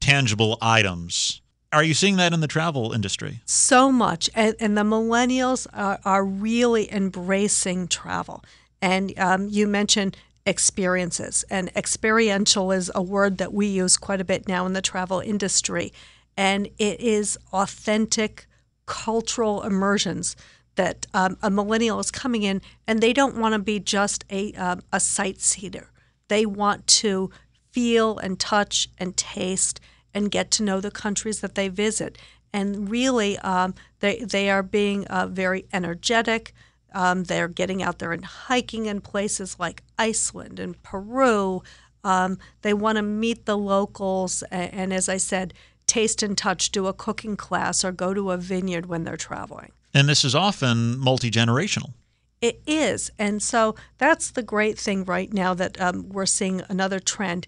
tangible 0.00 0.58
items. 0.60 1.40
Are 1.72 1.82
you 1.82 1.94
seeing 1.94 2.16
that 2.16 2.32
in 2.32 2.40
the 2.40 2.46
travel 2.46 2.92
industry? 2.92 3.40
So 3.46 3.90
much. 3.90 4.30
And, 4.34 4.54
and 4.60 4.76
the 4.76 4.82
millennials 4.82 5.66
are, 5.72 5.98
are, 6.04 6.24
really 6.24 6.92
embracing 6.92 7.88
travel. 7.88 8.44
And 8.80 9.12
um, 9.18 9.48
you 9.48 9.66
mentioned 9.66 10.16
experiences, 10.46 11.44
and 11.50 11.70
experiential 11.74 12.70
is 12.70 12.90
a 12.94 13.02
word 13.02 13.38
that 13.38 13.52
we 13.52 13.66
use 13.66 13.96
quite 13.96 14.20
a 14.20 14.24
bit 14.24 14.46
now 14.46 14.66
in 14.66 14.74
the 14.74 14.82
travel 14.82 15.20
industry. 15.20 15.92
And 16.36 16.68
it 16.78 17.00
is 17.00 17.38
authentic 17.52 18.46
cultural 18.86 19.62
immersions 19.62 20.36
that 20.76 21.06
um, 21.14 21.38
a 21.42 21.50
millennial 21.50 22.00
is 22.00 22.10
coming 22.10 22.42
in, 22.42 22.60
and 22.86 23.00
they 23.00 23.12
don't 23.12 23.36
want 23.36 23.54
to 23.54 23.58
be 23.58 23.78
just 23.78 24.24
a, 24.30 24.52
um, 24.54 24.82
a 24.92 25.00
sightseer. 25.00 25.90
They 26.28 26.44
want 26.44 26.86
to 26.88 27.30
feel 27.70 28.18
and 28.18 28.38
touch 28.38 28.88
and 28.98 29.16
taste 29.16 29.80
and 30.12 30.30
get 30.30 30.50
to 30.52 30.62
know 30.62 30.80
the 30.80 30.90
countries 30.90 31.40
that 31.40 31.54
they 31.54 31.68
visit. 31.68 32.18
And 32.52 32.88
really, 32.90 33.38
um, 33.38 33.74
they, 34.00 34.20
they 34.20 34.50
are 34.50 34.62
being 34.62 35.06
uh, 35.06 35.26
very 35.26 35.66
energetic. 35.72 36.52
Um, 36.94 37.24
they're 37.24 37.48
getting 37.48 37.82
out 37.82 37.98
there 37.98 38.12
and 38.12 38.24
hiking 38.24 38.86
in 38.86 39.00
places 39.00 39.58
like 39.58 39.82
Iceland 39.98 40.58
and 40.58 40.80
Peru. 40.82 41.62
Um, 42.04 42.38
they 42.62 42.72
want 42.72 42.96
to 42.96 43.02
meet 43.02 43.44
the 43.44 43.58
locals. 43.58 44.42
And, 44.50 44.72
and 44.72 44.92
as 44.92 45.08
I 45.08 45.18
said, 45.18 45.52
taste 45.86 46.22
and 46.22 46.38
touch, 46.38 46.70
do 46.70 46.86
a 46.86 46.92
cooking 46.92 47.36
class, 47.36 47.84
or 47.84 47.92
go 47.92 48.14
to 48.14 48.30
a 48.30 48.36
vineyard 48.36 48.86
when 48.86 49.04
they're 49.04 49.16
traveling. 49.16 49.72
And 49.92 50.08
this 50.08 50.24
is 50.24 50.34
often 50.34 50.98
multi 50.98 51.30
generational. 51.30 51.92
It 52.40 52.60
is. 52.66 53.10
And 53.18 53.42
so 53.42 53.74
that's 53.98 54.30
the 54.30 54.42
great 54.42 54.78
thing 54.78 55.04
right 55.04 55.32
now 55.32 55.54
that 55.54 55.80
um, 55.80 56.08
we're 56.10 56.26
seeing 56.26 56.62
another 56.68 57.00
trend 57.00 57.46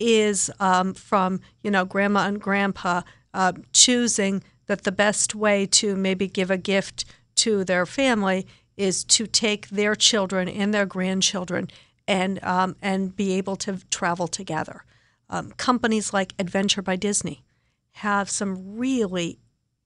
is 0.00 0.50
um, 0.60 0.94
from, 0.94 1.40
you 1.62 1.70
know, 1.70 1.84
grandma 1.84 2.26
and 2.26 2.40
grandpa 2.40 3.02
uh, 3.34 3.52
choosing 3.72 4.42
that 4.66 4.84
the 4.84 4.92
best 4.92 5.34
way 5.34 5.66
to 5.66 5.96
maybe 5.96 6.28
give 6.28 6.50
a 6.50 6.56
gift 6.56 7.04
to 7.36 7.64
their 7.64 7.84
family 7.84 8.46
is 8.78 9.04
to 9.04 9.26
take 9.26 9.68
their 9.68 9.94
children 9.94 10.48
and 10.48 10.72
their 10.72 10.86
grandchildren 10.86 11.68
and, 12.06 12.42
um, 12.42 12.76
and 12.80 13.14
be 13.14 13.32
able 13.32 13.56
to 13.56 13.78
travel 13.90 14.28
together. 14.28 14.84
Um, 15.28 15.52
companies 15.58 16.14
like 16.14 16.32
Adventure 16.38 16.80
by 16.80 16.96
Disney 16.96 17.42
have 17.92 18.30
some 18.30 18.78
really 18.78 19.38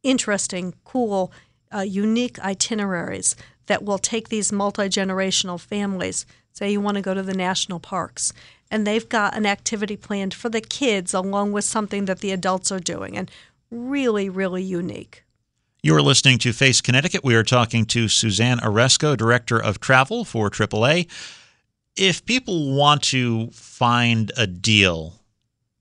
interesting, 0.03 0.75
cool, 0.85 1.33
uh, 1.75 1.81
unique 1.81 2.39
itineraries 2.41 3.35
that 3.67 3.83
will 3.83 3.99
take 3.99 4.29
these 4.29 4.53
multi 4.53 4.89
generational 4.89 5.59
families. 5.59 6.27
Say 6.53 6.71
you 6.71 6.81
want 6.81 6.97
to 6.97 7.03
go 7.03 7.15
to 7.15 7.23
the 7.23 7.35
national 7.35 7.81
parks, 7.81 8.33
and 8.71 8.87
they've 8.87 9.09
got 9.09 9.35
an 9.35 9.47
activity 9.47 9.97
planned 9.97 10.35
for 10.35 10.51
the 10.51 10.61
kids 10.61 11.15
along 11.15 11.53
with 11.53 11.65
something 11.65 12.05
that 12.05 12.21
the 12.21 12.31
adults 12.31 12.71
are 12.71 12.79
doing, 12.79 13.17
and 13.17 13.31
really, 13.71 14.29
really 14.29 14.63
unique. 14.63 15.25
You 15.85 15.97
are 15.97 16.03
listening 16.03 16.39
to 16.39 16.53
Face 16.53 16.81
Connecticut. 16.81 17.25
We 17.25 17.35
are 17.35 17.43
talking 17.43 17.87
to 17.87 18.07
Suzanne 18.07 18.61
Oresko, 18.61 19.17
Director 19.17 19.61
of 19.61 19.81
Travel 19.81 20.25
for 20.25 20.49
AAA. 20.49 21.11
If 21.97 22.25
people 22.25 22.73
want 22.77 23.03
to 23.03 23.51
find 23.51 24.31
a 24.37 24.47
deal, 24.47 25.15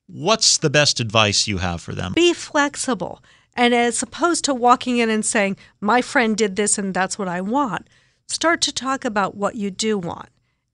what's 0.08 0.58
the 0.58 0.72
best 0.72 1.00
advice 1.00 1.48
you 1.48 1.60
have 1.60 1.82
for 1.82 1.94
them? 1.94 2.14
Be 2.14 2.34
flexible. 2.34 3.24
And 3.56 3.76
as 3.76 4.02
opposed 4.02 4.44
to 4.46 4.56
walking 4.56 4.98
in 4.98 5.12
and 5.12 5.24
saying, 5.24 5.58
my 5.80 6.02
friend 6.02 6.36
did 6.36 6.56
this 6.56 6.80
and 6.80 6.96
that's 6.96 7.20
what 7.20 7.28
I 7.28 7.42
want, 7.42 7.88
start 8.26 8.60
to 8.62 8.74
talk 8.74 9.06
about 9.06 9.36
what 9.36 9.54
you 9.54 9.70
do 9.70 10.00
want. 10.00 10.30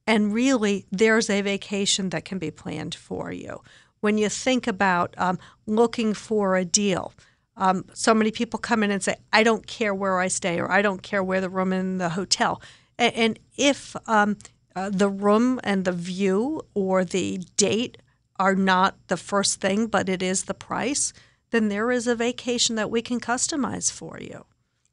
And 0.07 0.34
really, 0.34 0.86
there's 0.89 1.29
a 1.29 1.41
vacation 1.41 2.12
that 2.12 2.24
can 2.24 2.39
be 2.39 2.50
planned 2.50 2.96
for 2.96 3.34
you. 3.34 3.62
When 4.00 4.17
you 4.17 4.29
think 4.29 4.67
about 4.67 5.13
um, 5.17 5.38
looking 5.65 6.13
for 6.13 6.55
a 6.55 6.63
deal, 6.63 7.12
um, 7.57 7.85
so 7.93 8.13
many 8.13 8.31
people 8.31 8.59
come 8.59 8.83
in 8.83 8.91
and 8.91 9.03
say, 9.03 9.15
I 9.33 9.43
don't 9.43 9.65
care 9.65 9.93
where 9.93 10.19
I 10.19 10.27
stay 10.27 10.59
or 10.59 10.71
I 10.71 10.81
don't 10.81 11.01
care 11.01 11.23
where 11.23 11.41
the 11.41 11.49
room 11.49 11.73
in 11.73 11.97
the 11.97 12.09
hotel. 12.09 12.61
And, 12.97 13.13
and 13.15 13.39
if 13.57 13.95
um, 14.07 14.37
uh, 14.75 14.89
the 14.91 15.09
room 15.09 15.59
and 15.63 15.83
the 15.83 15.91
view 15.91 16.61
or 16.73 17.03
the 17.03 17.39
date 17.57 17.97
are 18.39 18.55
not 18.55 18.95
the 19.07 19.17
first 19.17 19.59
thing, 19.59 19.87
but 19.87 20.07
it 20.07 20.21
is 20.21 20.43
the 20.43 20.53
price, 20.53 21.13
then 21.49 21.69
there 21.69 21.91
is 21.91 22.07
a 22.07 22.15
vacation 22.15 22.75
that 22.75 22.91
we 22.91 23.01
can 23.01 23.19
customize 23.19 23.91
for 23.91 24.19
you. 24.21 24.45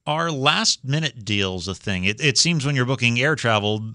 Are 0.06 0.30
last 0.30 0.84
minute 0.84 1.24
deals 1.24 1.68
a 1.68 1.74
thing? 1.74 2.04
It, 2.04 2.22
it 2.22 2.38
seems 2.38 2.64
when 2.64 2.76
you're 2.76 2.84
booking 2.84 3.20
air 3.20 3.36
travel, 3.36 3.92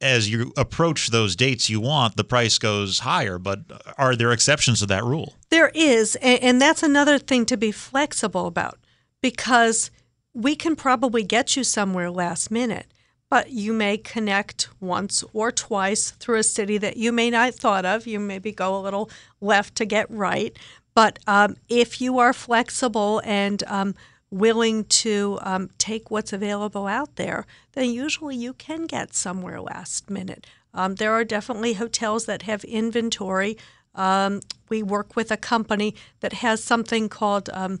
as 0.00 0.30
you 0.30 0.52
approach 0.56 1.08
those 1.08 1.34
dates 1.34 1.68
you 1.68 1.80
want, 1.80 2.16
the 2.16 2.24
price 2.24 2.58
goes 2.58 3.00
higher. 3.00 3.38
But 3.38 3.60
are 3.96 4.14
there 4.14 4.32
exceptions 4.32 4.80
to 4.80 4.86
that 4.86 5.04
rule? 5.04 5.34
There 5.50 5.70
is. 5.74 6.16
And, 6.16 6.60
that's 6.60 6.82
another 6.82 7.18
thing 7.18 7.46
to 7.46 7.56
be 7.56 7.72
flexible 7.72 8.46
about 8.46 8.78
because 9.22 9.90
we 10.34 10.54
can 10.54 10.76
probably 10.76 11.22
get 11.22 11.56
you 11.56 11.64
somewhere 11.64 12.10
last 12.10 12.50
minute 12.50 12.86
but 13.30 13.50
you 13.50 13.72
may 13.72 13.98
connect 13.98 14.68
once 14.80 15.22
or 15.32 15.52
twice 15.52 16.12
through 16.12 16.38
a 16.38 16.42
city 16.42 16.78
that 16.78 16.96
you 16.96 17.12
may 17.12 17.30
not 17.30 17.54
thought 17.54 17.84
of. 17.84 18.06
You 18.06 18.18
maybe 18.18 18.52
go 18.52 18.76
a 18.76 18.80
little 18.80 19.10
left 19.40 19.74
to 19.76 19.84
get 19.84 20.10
right. 20.10 20.56
But 20.94 21.18
um, 21.26 21.56
if 21.68 22.00
you 22.00 22.18
are 22.18 22.32
flexible 22.32 23.20
and 23.24 23.62
um, 23.66 23.94
willing 24.30 24.84
to 24.84 25.38
um, 25.42 25.70
take 25.78 26.10
what's 26.10 26.32
available 26.32 26.86
out 26.86 27.16
there, 27.16 27.46
then 27.72 27.90
usually 27.90 28.36
you 28.36 28.52
can 28.52 28.86
get 28.86 29.14
somewhere 29.14 29.60
last 29.60 30.10
minute. 30.10 30.46
Um, 30.74 30.96
there 30.96 31.12
are 31.12 31.24
definitely 31.24 31.74
hotels 31.74 32.26
that 32.26 32.42
have 32.42 32.62
inventory. 32.64 33.56
Um, 33.94 34.40
we 34.68 34.82
work 34.82 35.16
with 35.16 35.30
a 35.30 35.36
company 35.36 35.94
that 36.20 36.34
has 36.34 36.62
something 36.62 37.08
called 37.08 37.48
um, 37.52 37.80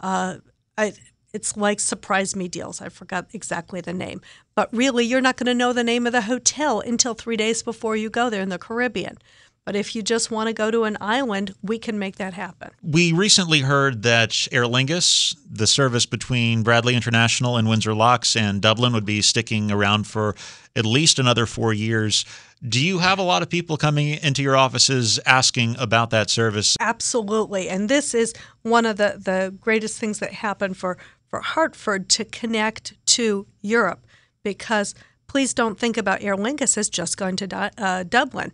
uh, 0.00 0.38
I, 0.76 0.94
it's 1.32 1.56
like 1.56 1.80
surprise 1.80 2.36
me 2.36 2.48
deals. 2.48 2.80
I 2.80 2.88
forgot 2.88 3.26
exactly 3.32 3.80
the 3.80 3.92
name. 3.92 4.20
But 4.54 4.68
really, 4.72 5.04
you're 5.04 5.20
not 5.20 5.36
going 5.36 5.46
to 5.46 5.54
know 5.54 5.72
the 5.72 5.84
name 5.84 6.06
of 6.06 6.12
the 6.12 6.22
hotel 6.22 6.80
until 6.80 7.14
three 7.14 7.36
days 7.36 7.62
before 7.62 7.96
you 7.96 8.10
go 8.10 8.28
there 8.28 8.42
in 8.42 8.50
the 8.50 8.58
Caribbean. 8.58 9.18
But 9.64 9.76
if 9.76 9.94
you 9.94 10.02
just 10.02 10.30
want 10.30 10.48
to 10.48 10.52
go 10.52 10.72
to 10.72 10.84
an 10.84 10.96
island, 11.00 11.54
we 11.62 11.78
can 11.78 11.96
make 11.98 12.16
that 12.16 12.34
happen. 12.34 12.70
We 12.82 13.12
recently 13.12 13.60
heard 13.60 14.02
that 14.02 14.48
Aer 14.50 14.64
Lingus, 14.64 15.36
the 15.48 15.68
service 15.68 16.04
between 16.04 16.64
Bradley 16.64 16.96
International 16.96 17.56
and 17.56 17.68
Windsor 17.68 17.94
Locks 17.94 18.34
and 18.34 18.60
Dublin, 18.60 18.92
would 18.92 19.04
be 19.04 19.22
sticking 19.22 19.70
around 19.70 20.08
for 20.08 20.34
at 20.74 20.84
least 20.84 21.20
another 21.20 21.46
four 21.46 21.72
years. 21.72 22.24
Do 22.66 22.84
you 22.84 22.98
have 22.98 23.20
a 23.20 23.22
lot 23.22 23.42
of 23.42 23.50
people 23.50 23.76
coming 23.76 24.18
into 24.22 24.42
your 24.42 24.56
offices 24.56 25.20
asking 25.26 25.76
about 25.78 26.10
that 26.10 26.28
service? 26.28 26.76
Absolutely. 26.80 27.68
And 27.68 27.88
this 27.88 28.14
is 28.14 28.34
one 28.62 28.84
of 28.84 28.96
the, 28.96 29.20
the 29.22 29.54
greatest 29.60 29.98
things 29.98 30.18
that 30.18 30.32
happen 30.32 30.74
for, 30.74 30.98
for 31.28 31.40
Hartford 31.40 32.08
to 32.10 32.24
connect 32.24 32.94
to 33.06 33.46
Europe 33.60 34.06
because 34.42 34.94
please 35.28 35.54
don't 35.54 35.78
think 35.78 35.96
about 35.96 36.22
Aer 36.22 36.36
Lingus 36.36 36.76
as 36.76 36.88
just 36.88 37.16
going 37.16 37.36
to 37.36 37.72
uh, 37.78 38.02
Dublin. 38.02 38.52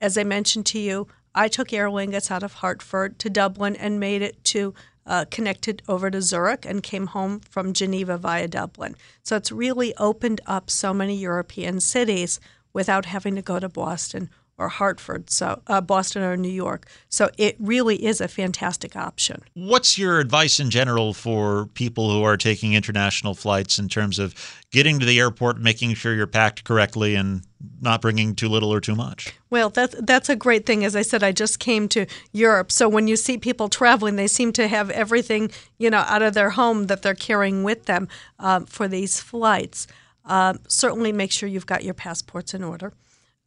As 0.00 0.16
I 0.16 0.24
mentioned 0.24 0.66
to 0.66 0.78
you, 0.78 1.08
I 1.34 1.48
took 1.48 1.72
Aer 1.72 1.88
Lingus 1.88 2.30
out 2.30 2.42
of 2.42 2.54
Hartford 2.54 3.18
to 3.20 3.30
Dublin 3.30 3.76
and 3.76 4.00
made 4.00 4.22
it 4.22 4.42
to 4.44 4.74
uh, 5.06 5.24
connected 5.30 5.82
over 5.88 6.10
to 6.10 6.20
Zurich 6.20 6.66
and 6.66 6.82
came 6.82 7.08
home 7.08 7.40
from 7.40 7.72
Geneva 7.72 8.18
via 8.18 8.46
Dublin. 8.46 8.94
So 9.22 9.36
it's 9.36 9.50
really 9.50 9.94
opened 9.96 10.40
up 10.46 10.70
so 10.70 10.92
many 10.92 11.16
European 11.16 11.80
cities 11.80 12.38
without 12.72 13.06
having 13.06 13.34
to 13.36 13.42
go 13.42 13.58
to 13.58 13.68
Boston 13.68 14.30
or 14.58 14.68
Hartford, 14.68 15.30
so 15.30 15.62
uh, 15.68 15.80
Boston 15.80 16.22
or 16.22 16.36
New 16.36 16.50
York. 16.50 16.86
So 17.08 17.30
it 17.38 17.56
really 17.60 18.04
is 18.04 18.20
a 18.20 18.26
fantastic 18.26 18.96
option. 18.96 19.42
What's 19.54 19.96
your 19.96 20.18
advice 20.18 20.58
in 20.58 20.70
general 20.70 21.14
for 21.14 21.66
people 21.74 22.10
who 22.10 22.24
are 22.24 22.36
taking 22.36 22.74
international 22.74 23.34
flights 23.34 23.78
in 23.78 23.88
terms 23.88 24.18
of 24.18 24.34
getting 24.72 24.98
to 24.98 25.06
the 25.06 25.20
airport, 25.20 25.60
making 25.60 25.94
sure 25.94 26.12
you're 26.12 26.26
packed 26.26 26.64
correctly, 26.64 27.14
and 27.14 27.42
not 27.80 28.00
bringing 28.00 28.34
too 28.34 28.48
little 28.48 28.72
or 28.72 28.80
too 28.80 28.96
much? 28.96 29.32
Well, 29.48 29.70
that's 29.70 29.94
that's 30.00 30.28
a 30.28 30.36
great 30.36 30.66
thing. 30.66 30.84
As 30.84 30.96
I 30.96 31.02
said, 31.02 31.22
I 31.22 31.30
just 31.30 31.60
came 31.60 31.88
to 31.90 32.06
Europe, 32.32 32.72
so 32.72 32.88
when 32.88 33.06
you 33.06 33.16
see 33.16 33.38
people 33.38 33.68
traveling, 33.68 34.16
they 34.16 34.26
seem 34.26 34.52
to 34.54 34.66
have 34.66 34.90
everything 34.90 35.50
you 35.78 35.88
know 35.88 36.04
out 36.08 36.22
of 36.22 36.34
their 36.34 36.50
home 36.50 36.88
that 36.88 37.02
they're 37.02 37.14
carrying 37.14 37.62
with 37.62 37.84
them 37.84 38.08
um, 38.40 38.66
for 38.66 38.88
these 38.88 39.20
flights. 39.20 39.86
Um, 40.24 40.58
certainly, 40.66 41.12
make 41.12 41.30
sure 41.30 41.48
you've 41.48 41.64
got 41.64 41.84
your 41.84 41.94
passports 41.94 42.54
in 42.54 42.64
order 42.64 42.92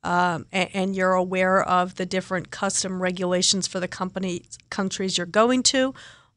um, 0.03 0.45
and, 0.51 0.69
and, 0.73 0.95
you're 0.95 1.13
aware 1.13 1.61
of 1.61 1.95
the 1.95 2.05
different 2.05 2.49
custom 2.49 3.01
regulations 3.01 3.67
for 3.67 3.79
the 3.79 3.87
company 3.87 4.43
countries 4.71 5.17
you're 5.17 5.27
going 5.27 5.61
to. 5.61 5.93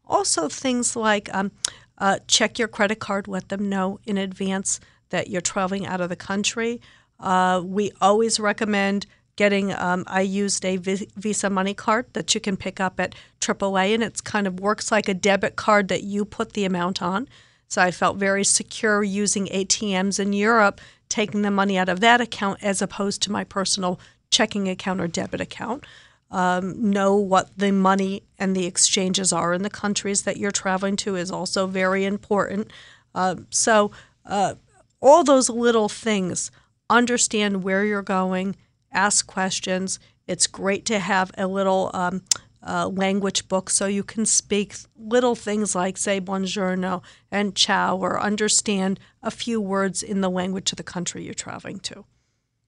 Also, 0.07 0.49
things 0.49 0.95
like 0.95 1.35
um, 1.35 1.51
uh, 1.97 2.19
check 2.29 2.59
your 2.59 2.69
credit 2.69 2.99
card, 2.99 3.27
let 3.27 3.49
them 3.49 3.69
know 3.69 4.01
in 4.05 4.19
advance 4.19 4.81
that 5.09 5.29
you're 5.29 5.41
traveling 5.41 5.87
out 5.87 6.01
of 6.01 6.11
the 6.11 6.17
country. 6.17 6.81
Uh, 7.19 7.63
we 7.65 7.91
always 8.01 8.39
recommend 8.39 9.07
getting. 9.37 9.73
Um, 9.73 10.05
I 10.07 10.21
used 10.21 10.65
a 10.65 10.77
Visa 10.77 11.49
Money 11.49 11.75
card 11.75 12.07
that 12.13 12.35
you 12.35 12.41
can 12.41 12.57
pick 12.57 12.81
up 12.81 13.01
at 13.01 13.15
AAA, 13.41 13.95
and 13.95 14.03
it 14.03 14.23
kind 14.25 14.47
of 14.47 14.61
works 14.61 14.93
like 14.93 15.09
a 15.09 15.15
debit 15.15 15.57
card 15.57 15.89
that 15.89 16.03
you 16.03 16.25
put 16.25 16.53
the 16.53 16.65
amount 16.65 17.03
on. 17.03 17.29
So 17.69 17.83
I 17.83 17.91
felt 17.91 18.19
very 18.19 18.45
secure 18.45 19.03
using 19.03 19.47
ATMs 19.47 20.21
in 20.21 20.33
Europe 20.33 20.81
taking 21.09 21.43
the 21.43 21.51
money 21.51 21.79
out 21.79 21.89
of 21.89 22.01
that 22.01 22.21
account 22.21 22.63
as 22.63 22.83
opposed 22.83 23.23
to 23.23 23.33
my 23.33 23.45
personal 23.45 24.01
checking 24.31 24.69
account 24.69 25.01
or 25.01 25.09
debit 25.09 25.41
account. 25.41 25.85
Um, 26.31 26.91
know 26.91 27.15
what 27.15 27.57
the 27.57 27.71
money 27.71 28.25
and 28.39 28.57
the 28.57 28.67
exchanges 28.67 29.33
are 29.33 29.53
in 29.55 29.63
the 29.63 29.71
countries 29.71 30.23
that 30.23 30.37
you're 30.37 30.51
traveling 30.51 30.97
to 30.97 31.15
is 31.15 31.31
also 31.31 31.67
very 31.67 32.05
important. 32.05 32.73
Uh, 33.15 33.37
so, 33.51 33.93
uh, 34.27 34.55
all 35.01 35.23
those 35.23 35.49
little 35.51 35.89
things, 35.89 36.51
understand 36.91 37.63
where 37.63 37.85
you're 37.85 38.03
going, 38.03 38.57
ask 38.91 39.27
questions. 39.27 40.01
It's 40.27 40.47
great 40.47 40.85
to 40.87 40.99
have 40.99 41.31
a 41.37 41.47
little 41.47 41.91
um, 41.95 42.23
uh, 42.67 42.89
language 42.89 43.49
book 43.49 43.71
so 43.71 43.87
you 43.87 44.03
can 44.03 44.27
speak 44.27 44.75
little 44.97 45.35
things 45.35 45.75
like, 45.75 45.97
say, 45.97 46.21
buongiorno 46.21 47.03
and 47.31 47.55
ciao, 47.55 47.97
or 47.97 48.21
understand 48.21 48.99
a 49.23 49.31
few 49.31 49.61
words 49.61 50.03
in 50.03 50.21
the 50.21 50.31
language 50.31 50.73
of 50.73 50.77
the 50.77 50.83
country 50.83 51.25
you're 51.25 51.35
traveling 51.35 51.79
to. 51.81 52.05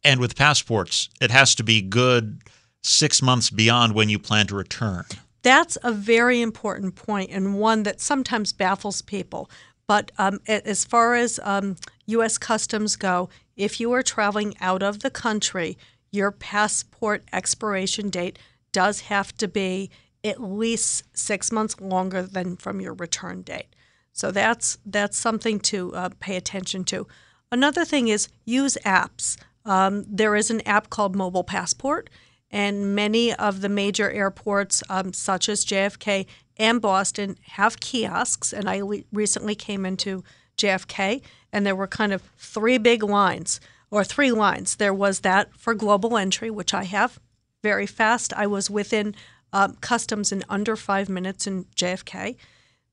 And 0.04 0.20
with 0.20 0.36
passports, 0.36 1.08
it 1.20 1.30
has 1.30 1.54
to 1.56 1.64
be 1.64 1.82
good 1.82 2.42
six 2.82 3.20
months 3.20 3.50
beyond 3.50 3.94
when 3.94 4.08
you 4.08 4.18
plan 4.18 4.46
to 4.48 4.54
return. 4.54 5.04
That's 5.42 5.78
a 5.82 5.92
very 5.92 6.40
important 6.40 6.94
point 6.94 7.30
and 7.30 7.58
one 7.58 7.82
that 7.84 8.00
sometimes 8.00 8.52
baffles 8.52 9.02
people. 9.02 9.50
But 9.86 10.10
um, 10.18 10.40
as 10.46 10.84
far 10.84 11.14
as 11.14 11.38
um, 11.42 11.76
U.S. 12.06 12.38
customs 12.38 12.96
go, 12.96 13.28
if 13.56 13.78
you 13.80 13.92
are 13.92 14.02
traveling 14.02 14.54
out 14.60 14.82
of 14.82 15.00
the 15.00 15.10
country, 15.10 15.78
your 16.10 16.32
passport 16.32 17.24
expiration 17.32 18.10
date 18.10 18.38
does 18.76 19.00
have 19.00 19.34
to 19.34 19.48
be 19.48 19.90
at 20.22 20.38
least 20.38 21.02
six 21.14 21.50
months 21.50 21.80
longer 21.80 22.20
than 22.20 22.58
from 22.58 22.78
your 22.78 22.92
return 22.92 23.40
date. 23.40 23.74
So 24.12 24.30
that's 24.30 24.76
that's 24.84 25.16
something 25.16 25.60
to 25.60 25.94
uh, 25.94 26.10
pay 26.20 26.36
attention 26.36 26.84
to. 26.92 27.06
Another 27.50 27.86
thing 27.86 28.08
is 28.08 28.28
use 28.44 28.76
apps. 28.84 29.38
Um, 29.64 30.04
there 30.06 30.36
is 30.36 30.50
an 30.50 30.60
app 30.68 30.90
called 30.90 31.16
Mobile 31.16 31.42
Passport, 31.42 32.10
and 32.50 32.94
many 32.94 33.32
of 33.32 33.62
the 33.62 33.70
major 33.70 34.10
airports, 34.10 34.82
um, 34.90 35.14
such 35.14 35.48
as 35.48 35.64
JFK 35.64 36.26
and 36.58 36.82
Boston, 36.82 37.38
have 37.52 37.80
kiosks. 37.80 38.52
And 38.52 38.68
I 38.68 38.82
le- 38.82 39.08
recently 39.10 39.54
came 39.54 39.86
into 39.86 40.22
JFK, 40.58 41.22
and 41.50 41.64
there 41.64 41.76
were 41.76 41.86
kind 41.86 42.12
of 42.12 42.20
three 42.36 42.76
big 42.76 43.02
lines 43.02 43.58
or 43.90 44.04
three 44.04 44.32
lines. 44.32 44.76
There 44.76 44.92
was 44.92 45.20
that 45.20 45.56
for 45.56 45.72
global 45.72 46.18
entry, 46.18 46.50
which 46.50 46.74
I 46.74 46.84
have 46.84 47.18
very 47.66 47.86
fast. 47.86 48.32
I 48.34 48.46
was 48.46 48.70
within 48.70 49.12
um, 49.52 49.74
customs 49.80 50.30
in 50.30 50.44
under 50.48 50.76
five 50.76 51.08
minutes 51.08 51.48
in 51.48 51.64
JFK. 51.74 52.36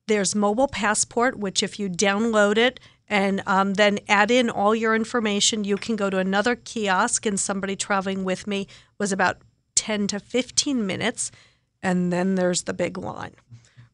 There's 0.08 0.34
Mobile 0.34 0.68
Passport, 0.68 1.38
which 1.38 1.62
if 1.62 1.78
you 1.78 1.88
download 1.90 2.58
it 2.58 2.80
and 3.08 3.44
um, 3.46 3.76
then 3.76 4.00
add 4.08 4.32
in 4.32 4.50
all 4.50 4.74
your 4.74 4.96
information, 4.96 5.64
you 5.64 5.78
can 5.78 5.96
go 5.96 6.10
to 6.10 6.18
another 6.18 6.56
kiosk. 6.56 7.28
And 7.28 7.40
somebody 7.40 7.76
traveling 7.76 8.24
with 8.24 8.48
me 8.48 8.68
was 8.98 9.12
about 9.12 9.38
10 9.76 10.08
to 10.08 10.20
15 10.20 10.88
minutes. 10.88 11.30
And 11.84 12.12
then 12.12 12.34
there's 12.34 12.64
the 12.64 12.74
big 12.74 12.98
line. 12.98 13.36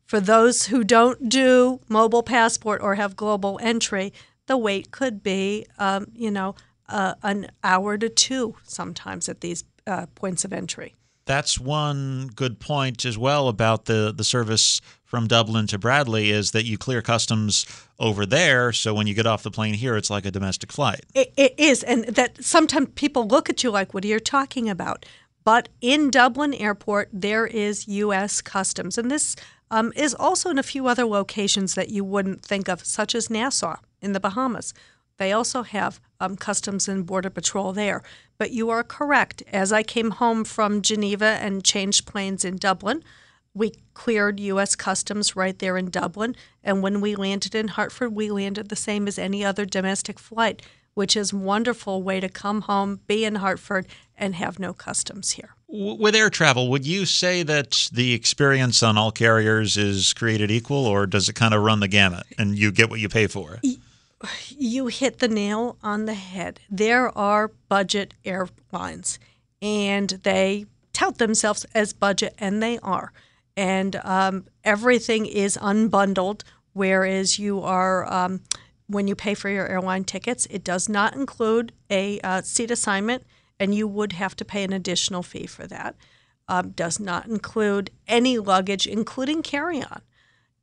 For 0.05 0.21
those 0.21 0.67
who 0.67 0.85
don't 0.85 1.27
do 1.27 1.81
Mobile 1.89 2.23
Passport 2.23 2.81
or 2.81 2.95
have 2.95 3.17
global 3.17 3.59
entry, 3.61 4.13
the 4.47 4.55
wait 4.55 4.91
could 4.91 5.23
be, 5.23 5.65
um, 5.77 6.07
you 6.13 6.31
know, 6.31 6.55
uh, 6.87 7.15
an 7.21 7.51
hour 7.65 7.97
to 7.97 8.07
two 8.07 8.55
sometimes 8.63 9.27
at 9.27 9.41
these 9.41 9.65
uh, 9.89 10.05
points 10.15 10.45
of 10.45 10.53
entry. 10.53 10.95
That's 11.25 11.59
one 11.59 12.31
good 12.35 12.59
point 12.59 13.05
as 13.05 13.17
well 13.17 13.49
about 13.49 13.85
the, 13.85 14.13
the 14.15 14.23
service 14.23 14.81
from 15.03 15.27
Dublin 15.27 15.67
to 15.67 15.77
Bradley 15.77 16.31
is 16.31 16.51
that 16.51 16.65
you 16.65 16.77
clear 16.77 17.01
customs 17.01 17.65
over 17.99 18.25
there. 18.25 18.71
So 18.71 18.93
when 18.93 19.05
you 19.05 19.13
get 19.13 19.27
off 19.27 19.43
the 19.43 19.51
plane 19.51 19.73
here, 19.75 19.95
it's 19.95 20.09
like 20.09 20.25
a 20.25 20.31
domestic 20.31 20.71
flight. 20.71 21.05
it, 21.13 21.33
it 21.37 21.53
is. 21.57 21.83
And 21.83 22.05
that 22.05 22.43
sometimes 22.43 22.89
people 22.95 23.27
look 23.27 23.49
at 23.49 23.63
you 23.63 23.69
like, 23.69 23.93
what 23.93 24.03
are 24.05 24.07
you 24.07 24.19
talking 24.19 24.69
about? 24.69 25.05
But 25.43 25.69
in 25.81 26.09
Dublin 26.11 26.53
Airport, 26.53 27.09
there 27.11 27.45
is 27.45 27.87
U.S. 27.87 28.41
customs. 28.41 28.97
And 28.97 29.09
this 29.09 29.35
um, 29.71 29.93
is 29.95 30.13
also 30.15 30.49
in 30.49 30.57
a 30.57 30.63
few 30.63 30.87
other 30.87 31.05
locations 31.05 31.75
that 31.75 31.89
you 31.89 32.03
wouldn't 32.03 32.43
think 32.43 32.67
of, 32.67 32.85
such 32.85 33.15
as 33.15 33.29
Nassau 33.29 33.77
in 34.01 34.13
the 34.13 34.19
Bahamas. 34.19 34.73
They 35.17 35.31
also 35.31 35.63
have 35.63 35.99
um, 36.19 36.35
Customs 36.35 36.87
and 36.87 37.05
Border 37.05 37.29
Patrol 37.29 37.73
there. 37.73 38.03
But 38.37 38.51
you 38.51 38.69
are 38.69 38.83
correct. 38.83 39.43
As 39.51 39.71
I 39.71 39.83
came 39.83 40.11
home 40.11 40.43
from 40.43 40.81
Geneva 40.81 41.37
and 41.41 41.63
changed 41.63 42.05
planes 42.05 42.45
in 42.45 42.57
Dublin, 42.57 43.03
we 43.53 43.73
cleared 43.93 44.39
U.S. 44.39 44.75
Customs 44.75 45.35
right 45.35 45.57
there 45.57 45.77
in 45.77 45.89
Dublin. 45.89 46.35
And 46.63 46.83
when 46.83 47.01
we 47.01 47.15
landed 47.15 47.55
in 47.55 47.69
Hartford, 47.69 48.13
we 48.15 48.29
landed 48.31 48.69
the 48.69 48.75
same 48.75 49.07
as 49.07 49.17
any 49.17 49.43
other 49.43 49.65
domestic 49.65 50.19
flight, 50.19 50.61
which 50.93 51.15
is 51.15 51.33
a 51.33 51.37
wonderful 51.37 52.03
way 52.03 52.19
to 52.19 52.29
come 52.29 52.61
home, 52.61 52.99
be 53.07 53.25
in 53.25 53.35
Hartford, 53.35 53.87
and 54.15 54.35
have 54.35 54.59
no 54.59 54.73
customs 54.73 55.31
here. 55.31 55.55
With 55.67 56.15
air 56.15 56.29
travel, 56.29 56.69
would 56.69 56.85
you 56.85 57.05
say 57.05 57.43
that 57.43 57.89
the 57.91 58.13
experience 58.13 58.81
on 58.81 58.97
all 58.97 59.11
carriers 59.11 59.77
is 59.77 60.13
created 60.13 60.51
equal, 60.51 60.85
or 60.85 61.05
does 61.05 61.29
it 61.29 61.33
kind 61.33 61.53
of 61.53 61.61
run 61.61 61.79
the 61.79 61.87
gamut 61.87 62.25
and 62.37 62.57
you 62.57 62.71
get 62.71 62.89
what 62.89 62.99
you 62.99 63.07
pay 63.07 63.27
for? 63.27 63.59
you 64.49 64.87
hit 64.87 65.19
the 65.19 65.27
nail 65.27 65.77
on 65.83 66.05
the 66.05 66.13
head. 66.13 66.59
There 66.69 67.15
are 67.17 67.51
budget 67.67 68.13
airlines, 68.25 69.19
and 69.61 70.09
they 70.09 70.65
tout 70.93 71.17
themselves 71.17 71.65
as 71.73 71.93
budget, 71.93 72.35
and 72.37 72.61
they 72.61 72.79
are. 72.79 73.11
And 73.55 73.95
um, 74.03 74.45
everything 74.63 75.25
is 75.25 75.57
unbundled, 75.57 76.43
whereas 76.73 77.39
you 77.39 77.61
are, 77.61 78.11
um, 78.11 78.41
when 78.87 79.07
you 79.07 79.15
pay 79.15 79.33
for 79.33 79.49
your 79.49 79.67
airline 79.67 80.03
tickets, 80.05 80.47
it 80.49 80.63
does 80.63 80.87
not 80.87 81.13
include 81.15 81.73
a 81.89 82.19
uh, 82.21 82.41
seat 82.41 82.71
assignment, 82.71 83.23
and 83.59 83.75
you 83.75 83.87
would 83.87 84.13
have 84.13 84.35
to 84.37 84.45
pay 84.45 84.63
an 84.63 84.73
additional 84.73 85.23
fee 85.23 85.45
for 85.45 85.67
that. 85.67 85.95
Um, 86.47 86.71
does 86.71 86.99
not 86.99 87.27
include 87.27 87.91
any 88.07 88.39
luggage, 88.39 88.87
including 88.87 89.43
carry 89.43 89.83
on 89.83 90.01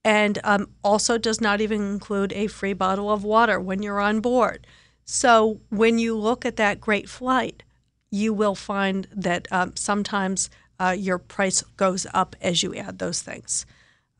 and 0.07 0.39
um, 0.45 0.69
also 0.85 1.19
does 1.19 1.41
not 1.41 1.61
even 1.61 1.83
include 1.83 2.33
a 2.33 2.47
free 2.47 2.73
bottle 2.73 3.11
of 3.11 3.25
water 3.25 3.59
when 3.59 3.83
you're 3.83 3.99
on 3.99 4.21
board. 4.21 4.65
So 5.05 5.59
when 5.69 5.99
you 5.99 6.17
look 6.17 6.47
at 6.47 6.55
that 6.57 6.81
great 6.81 7.09
flight, 7.09 7.65
you 8.13 8.33
will 8.33 8.55
find 8.55 9.09
that 9.11 9.49
um, 9.51 9.73
sometimes 9.75 10.49
uh, 10.79 10.95
your 10.97 11.19
price 11.19 11.63
goes 11.77 12.07
up 12.15 12.37
as 12.41 12.63
you 12.63 12.73
add 12.77 13.01
those 13.01 13.21
things. 13.21 13.67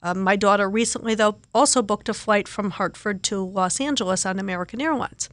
Um, 0.03 0.23
my 0.23 0.35
daughter 0.35 0.69
recently, 0.69 1.15
though, 1.15 1.37
also 1.55 1.83
booked 1.83 2.09
a 2.09 2.15
flight 2.15 2.49
from 2.49 2.71
Hartford 2.71 3.23
to 3.25 3.45
Los 3.45 3.81
Angeles 3.81 4.27
on 4.27 4.41
American 4.41 4.81
Airlines, 4.81 5.29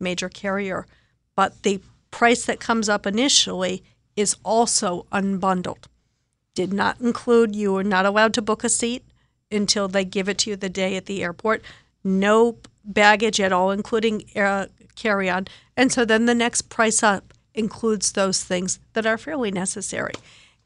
major 0.00 0.28
carrier. 0.28 0.86
But 1.36 1.62
the 1.62 1.80
price 2.10 2.44
that 2.46 2.58
comes 2.58 2.88
up 2.88 3.06
initially 3.06 3.84
is 4.16 4.34
also 4.44 5.06
unbundled. 5.12 5.84
Did 6.56 6.72
not 6.72 7.00
include, 7.00 7.54
you 7.54 7.76
are 7.76 7.84
not 7.84 8.06
allowed 8.06 8.34
to 8.34 8.42
book 8.42 8.64
a 8.64 8.68
seat 8.68 9.04
until 9.54 9.88
they 9.88 10.04
give 10.04 10.28
it 10.28 10.38
to 10.38 10.50
you 10.50 10.56
the 10.56 10.68
day 10.68 10.96
at 10.96 11.06
the 11.06 11.22
airport. 11.22 11.62
No 12.02 12.58
baggage 12.84 13.40
at 13.40 13.52
all, 13.52 13.70
including 13.70 14.24
uh, 14.36 14.66
carry 14.94 15.30
on. 15.30 15.46
And 15.76 15.90
so 15.90 16.04
then 16.04 16.26
the 16.26 16.34
next 16.34 16.62
price 16.62 17.02
up 17.02 17.32
includes 17.54 18.12
those 18.12 18.42
things 18.42 18.78
that 18.92 19.06
are 19.06 19.16
fairly 19.16 19.50
necessary. 19.50 20.14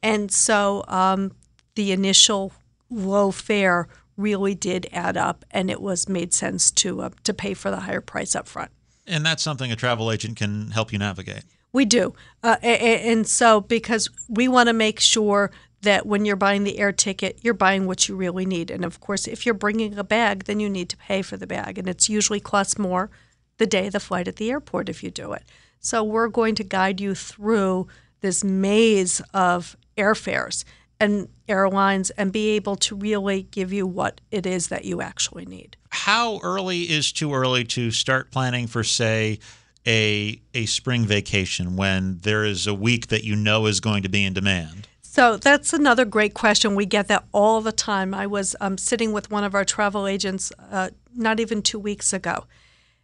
And 0.01 0.31
so 0.31 0.83
um, 0.87 1.33
the 1.75 1.91
initial 1.91 2.51
low 2.89 3.31
fare 3.31 3.87
really 4.17 4.55
did 4.55 4.87
add 4.91 5.15
up, 5.15 5.45
and 5.51 5.71
it 5.71 5.81
was 5.81 6.09
made 6.09 6.33
sense 6.33 6.71
to 6.71 7.01
uh, 7.01 7.09
to 7.23 7.33
pay 7.33 7.53
for 7.53 7.71
the 7.71 7.81
higher 7.81 8.01
price 8.01 8.35
up 8.35 8.47
front. 8.47 8.71
And 9.07 9.25
that's 9.25 9.41
something 9.41 9.71
a 9.71 9.75
travel 9.75 10.11
agent 10.11 10.37
can 10.37 10.71
help 10.71 10.91
you 10.91 10.99
navigate. 10.99 11.43
We 11.71 11.85
do. 11.85 12.13
Uh, 12.43 12.57
and 12.61 13.27
so, 13.27 13.61
because 13.61 14.09
we 14.27 14.47
want 14.47 14.67
to 14.67 14.73
make 14.73 14.99
sure 14.99 15.51
that 15.81 16.05
when 16.05 16.25
you're 16.25 16.35
buying 16.35 16.63
the 16.63 16.79
air 16.79 16.91
ticket, 16.91 17.39
you're 17.41 17.53
buying 17.53 17.87
what 17.87 18.07
you 18.07 18.15
really 18.15 18.45
need. 18.45 18.69
And 18.69 18.83
of 18.83 18.99
course, 18.99 19.27
if 19.27 19.45
you're 19.45 19.53
bringing 19.55 19.97
a 19.97 20.03
bag, 20.03 20.45
then 20.45 20.59
you 20.59 20.69
need 20.69 20.89
to 20.89 20.97
pay 20.97 21.21
for 21.21 21.37
the 21.37 21.47
bag. 21.47 21.77
And 21.77 21.87
it's 21.87 22.09
usually 22.09 22.39
costs 22.39 22.77
more 22.77 23.09
the 23.57 23.65
day 23.65 23.87
of 23.87 23.93
the 23.93 23.99
flight 23.99 24.27
at 24.27 24.37
the 24.37 24.51
airport 24.51 24.89
if 24.89 25.03
you 25.03 25.11
do 25.11 25.33
it. 25.33 25.43
So 25.79 26.03
we're 26.03 26.27
going 26.27 26.55
to 26.55 26.63
guide 26.63 26.99
you 26.99 27.15
through 27.15 27.87
this 28.21 28.43
maze 28.43 29.21
of 29.33 29.77
airfares 29.97 30.65
and 30.99 31.29
airlines 31.47 32.09
and 32.11 32.31
be 32.33 32.49
able 32.49 32.75
to 32.75 32.95
really 32.95 33.43
give 33.43 33.71
you 33.71 33.87
what 33.87 34.19
it 34.31 34.45
is 34.45 34.67
that 34.67 34.83
you 34.83 35.01
actually 35.01 35.45
need. 35.45 35.77
How 35.89 36.39
early 36.39 36.81
is 36.81 37.11
too 37.13 37.33
early 37.33 37.63
to 37.65 37.91
start 37.91 38.31
planning 38.31 38.67
for, 38.67 38.83
say, 38.83 39.39
a 39.87 40.41
a 40.53 40.65
spring 40.65 41.05
vacation 41.05 41.77
when 41.77 42.19
there 42.19 42.43
is 42.43 42.67
a 42.67 42.73
week 42.73 43.07
that 43.07 43.23
you 43.23 43.35
know 43.35 43.65
is 43.65 43.79
going 43.79 44.03
to 44.03 44.09
be 44.09 44.25
in 44.25 44.33
demand? 44.33 44.88
So 45.11 45.37
that's 45.37 45.73
another 45.73 46.05
great 46.05 46.35
question. 46.35 46.75
We 46.75 46.85
get 46.85 47.07
that 47.07 47.25
all 47.31 47.61
the 47.61 47.71
time. 47.71 48.13
I 48.13 48.27
was 48.27 48.55
um, 48.61 48.77
sitting 48.77 49.11
with 49.11 49.31
one 49.31 49.43
of 49.43 49.55
our 49.55 49.65
travel 49.65 50.05
agents 50.05 50.51
uh, 50.71 50.91
not 51.15 51.39
even 51.39 51.63
two 51.63 51.79
weeks 51.79 52.13
ago, 52.13 52.45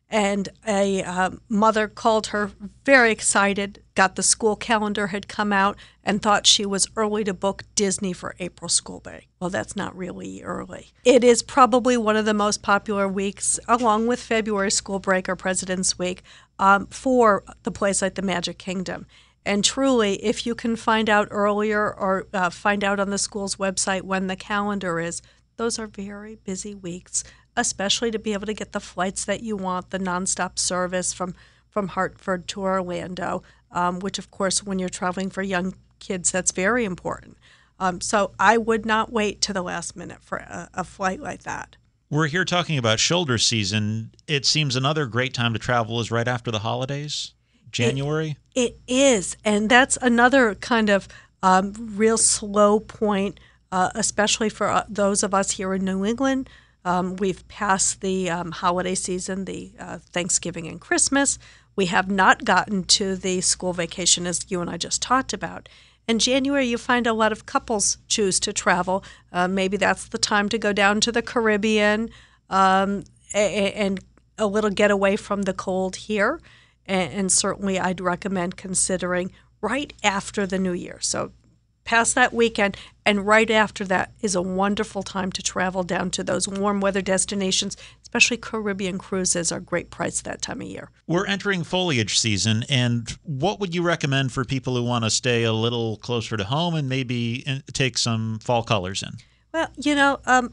and 0.07 0.49
a 0.67 1.01
uh, 1.01 1.31
mother 1.49 1.87
called 1.87 2.27
her 2.27 2.51
very 2.85 3.11
excited 3.11 3.81
got 3.95 4.15
the 4.15 4.21
school 4.21 4.55
calendar 4.55 5.07
had 5.07 5.27
come 5.27 5.51
out 5.51 5.77
and 6.03 6.21
thought 6.21 6.45
she 6.45 6.63
was 6.63 6.87
early 6.95 7.23
to 7.23 7.33
book 7.33 7.63
disney 7.73 8.13
for 8.13 8.35
april 8.39 8.69
school 8.69 8.99
break 8.99 9.27
well 9.39 9.49
that's 9.49 9.75
not 9.75 9.97
really 9.97 10.43
early 10.43 10.91
it 11.03 11.23
is 11.23 11.41
probably 11.41 11.97
one 11.97 12.15
of 12.15 12.25
the 12.25 12.35
most 12.35 12.61
popular 12.61 13.07
weeks 13.07 13.59
along 13.67 14.05
with 14.05 14.19
february 14.19 14.69
school 14.69 14.99
break 14.99 15.27
or 15.27 15.35
president's 15.35 15.97
week 15.97 16.21
um, 16.59 16.85
for 16.87 17.43
the 17.63 17.71
place 17.71 18.01
like 18.01 18.13
the 18.13 18.21
magic 18.21 18.59
kingdom 18.59 19.07
and 19.45 19.63
truly 19.63 20.15
if 20.23 20.45
you 20.45 20.55
can 20.55 20.75
find 20.75 21.09
out 21.09 21.27
earlier 21.31 21.93
or 21.93 22.27
uh, 22.33 22.49
find 22.49 22.83
out 22.83 22.99
on 22.99 23.09
the 23.09 23.17
school's 23.17 23.55
website 23.57 24.01
when 24.01 24.27
the 24.27 24.35
calendar 24.35 24.99
is 24.99 25.21
those 25.57 25.79
are 25.79 25.87
very 25.87 26.35
busy 26.35 26.75
weeks 26.75 27.23
especially 27.57 28.11
to 28.11 28.19
be 28.19 28.33
able 28.33 28.45
to 28.45 28.53
get 28.53 28.71
the 28.71 28.79
flights 28.79 29.25
that 29.25 29.41
you 29.41 29.55
want, 29.55 29.89
the 29.89 29.99
nonstop 29.99 30.59
service 30.59 31.13
from 31.13 31.35
from 31.69 31.89
Hartford 31.89 32.47
to 32.47 32.61
Orlando, 32.61 33.43
um, 33.69 33.99
which 33.99 34.17
of 34.17 34.31
course, 34.31 34.63
when 34.63 34.79
you're 34.79 34.87
traveling 34.87 35.29
for 35.29 35.41
young 35.41 35.73
kids, 35.99 36.31
that's 36.31 36.51
very 36.51 36.85
important. 36.85 37.37
Um, 37.81 37.99
so 37.99 38.31
I 38.39 38.57
would 38.57 38.85
not 38.85 39.11
wait 39.11 39.41
to 39.41 39.51
the 39.51 39.61
last 39.61 39.93
minute 39.93 40.21
for 40.21 40.37
a, 40.37 40.69
a 40.73 40.83
flight 40.85 41.19
like 41.19 41.43
that. 41.43 41.75
We're 42.09 42.27
here 42.27 42.45
talking 42.45 42.77
about 42.77 43.01
shoulder 43.01 43.37
season. 43.37 44.11
It 44.25 44.45
seems 44.45 44.77
another 44.77 45.05
great 45.05 45.33
time 45.33 45.51
to 45.51 45.59
travel 45.59 45.99
is 45.99 46.11
right 46.11 46.29
after 46.29 46.49
the 46.49 46.59
holidays, 46.59 47.33
January. 47.75 48.37
it, 48.55 48.61
it 48.61 48.77
is, 48.87 49.37
and 49.43 49.69
that's 49.69 49.97
another 50.01 50.55
kind 50.55 50.89
of 50.89 51.07
um, 51.43 51.73
real 51.95 52.17
slow 52.17 52.79
point, 52.79 53.39
uh, 53.71 53.89
especially 53.95 54.49
for 54.49 54.69
uh, 54.69 54.83
those 54.89 55.23
of 55.23 55.33
us 55.33 55.51
here 55.51 55.73
in 55.73 55.83
New 55.83 56.03
England 56.05 56.49
um, 56.85 57.15
we've 57.15 57.45
passed 57.47 58.01
the 58.01 58.29
um, 58.29 58.51
holiday 58.51 58.93
season, 58.93 59.45
the 59.45 59.73
uh, 59.79 59.97
Thanksgiving 59.97 60.67
and 60.67 60.79
Christmas. 60.79 61.39
We 61.75 61.87
have 61.87 62.09
not 62.09 62.45
gotten 62.45 62.83
to 62.83 63.15
the 63.15 63.41
school 63.41 63.73
vacation, 63.73 64.27
as 64.27 64.45
you 64.49 64.61
and 64.61 64.69
I 64.69 64.77
just 64.77 65.01
talked 65.01 65.33
about. 65.33 65.67
In 66.07 66.19
January, 66.19 66.67
you 66.67 66.77
find 66.77 67.07
a 67.07 67.13
lot 67.13 67.31
of 67.31 67.47
couples 67.47 67.97
choose 68.07 68.39
to 68.41 68.53
travel. 68.53 69.03
Uh, 69.33 69.47
maybe 69.47 69.75
that's 69.75 70.07
the 70.07 70.19
time 70.19 70.47
to 70.49 70.59
go 70.59 70.71
down 70.71 71.01
to 71.01 71.11
the 71.11 71.23
Caribbean 71.23 72.11
um, 72.51 73.03
and 73.33 73.99
a 74.37 74.45
little 74.45 74.69
get 74.69 74.91
away 74.91 75.15
from 75.15 75.41
the 75.41 75.53
cold 75.53 75.95
here. 75.95 76.39
And 76.85 77.31
certainly, 77.31 77.79
I'd 77.79 78.01
recommend 78.01 78.57
considering 78.57 79.31
right 79.61 79.93
after 80.03 80.45
the 80.45 80.59
new 80.59 80.73
year. 80.73 80.99
So 81.01 81.31
past 81.85 82.15
that 82.15 82.33
weekend, 82.33 82.75
and 83.05 83.25
right 83.25 83.49
after 83.49 83.85
that 83.85 84.11
is 84.21 84.35
a 84.35 84.41
wonderful 84.41 85.03
time 85.03 85.31
to 85.31 85.41
travel 85.41 85.83
down 85.83 86.09
to 86.11 86.23
those 86.23 86.47
warm 86.47 86.81
weather 86.81 87.01
destinations, 87.01 87.77
especially 88.01 88.37
Caribbean 88.37 88.97
cruises 88.97 89.51
are 89.51 89.59
great 89.59 89.91
price 89.91 90.21
that 90.21 90.41
time 90.41 90.61
of 90.61 90.67
year. 90.67 90.89
We're 91.07 91.27
entering 91.27 91.63
foliage 91.63 92.19
season, 92.19 92.63
and 92.69 93.09
what 93.23 93.59
would 93.59 93.73
you 93.73 93.83
recommend 93.83 94.31
for 94.31 94.43
people 94.43 94.75
who 94.75 94.83
want 94.83 95.03
to 95.05 95.11
stay 95.11 95.43
a 95.43 95.53
little 95.53 95.97
closer 95.97 96.35
to 96.35 96.43
home 96.43 96.75
and 96.75 96.89
maybe 96.89 97.45
take 97.73 97.97
some 97.97 98.39
fall 98.39 98.63
colors 98.63 99.03
in? 99.03 99.11
Well, 99.53 99.69
you 99.77 99.95
know, 99.95 100.19
um, 100.25 100.51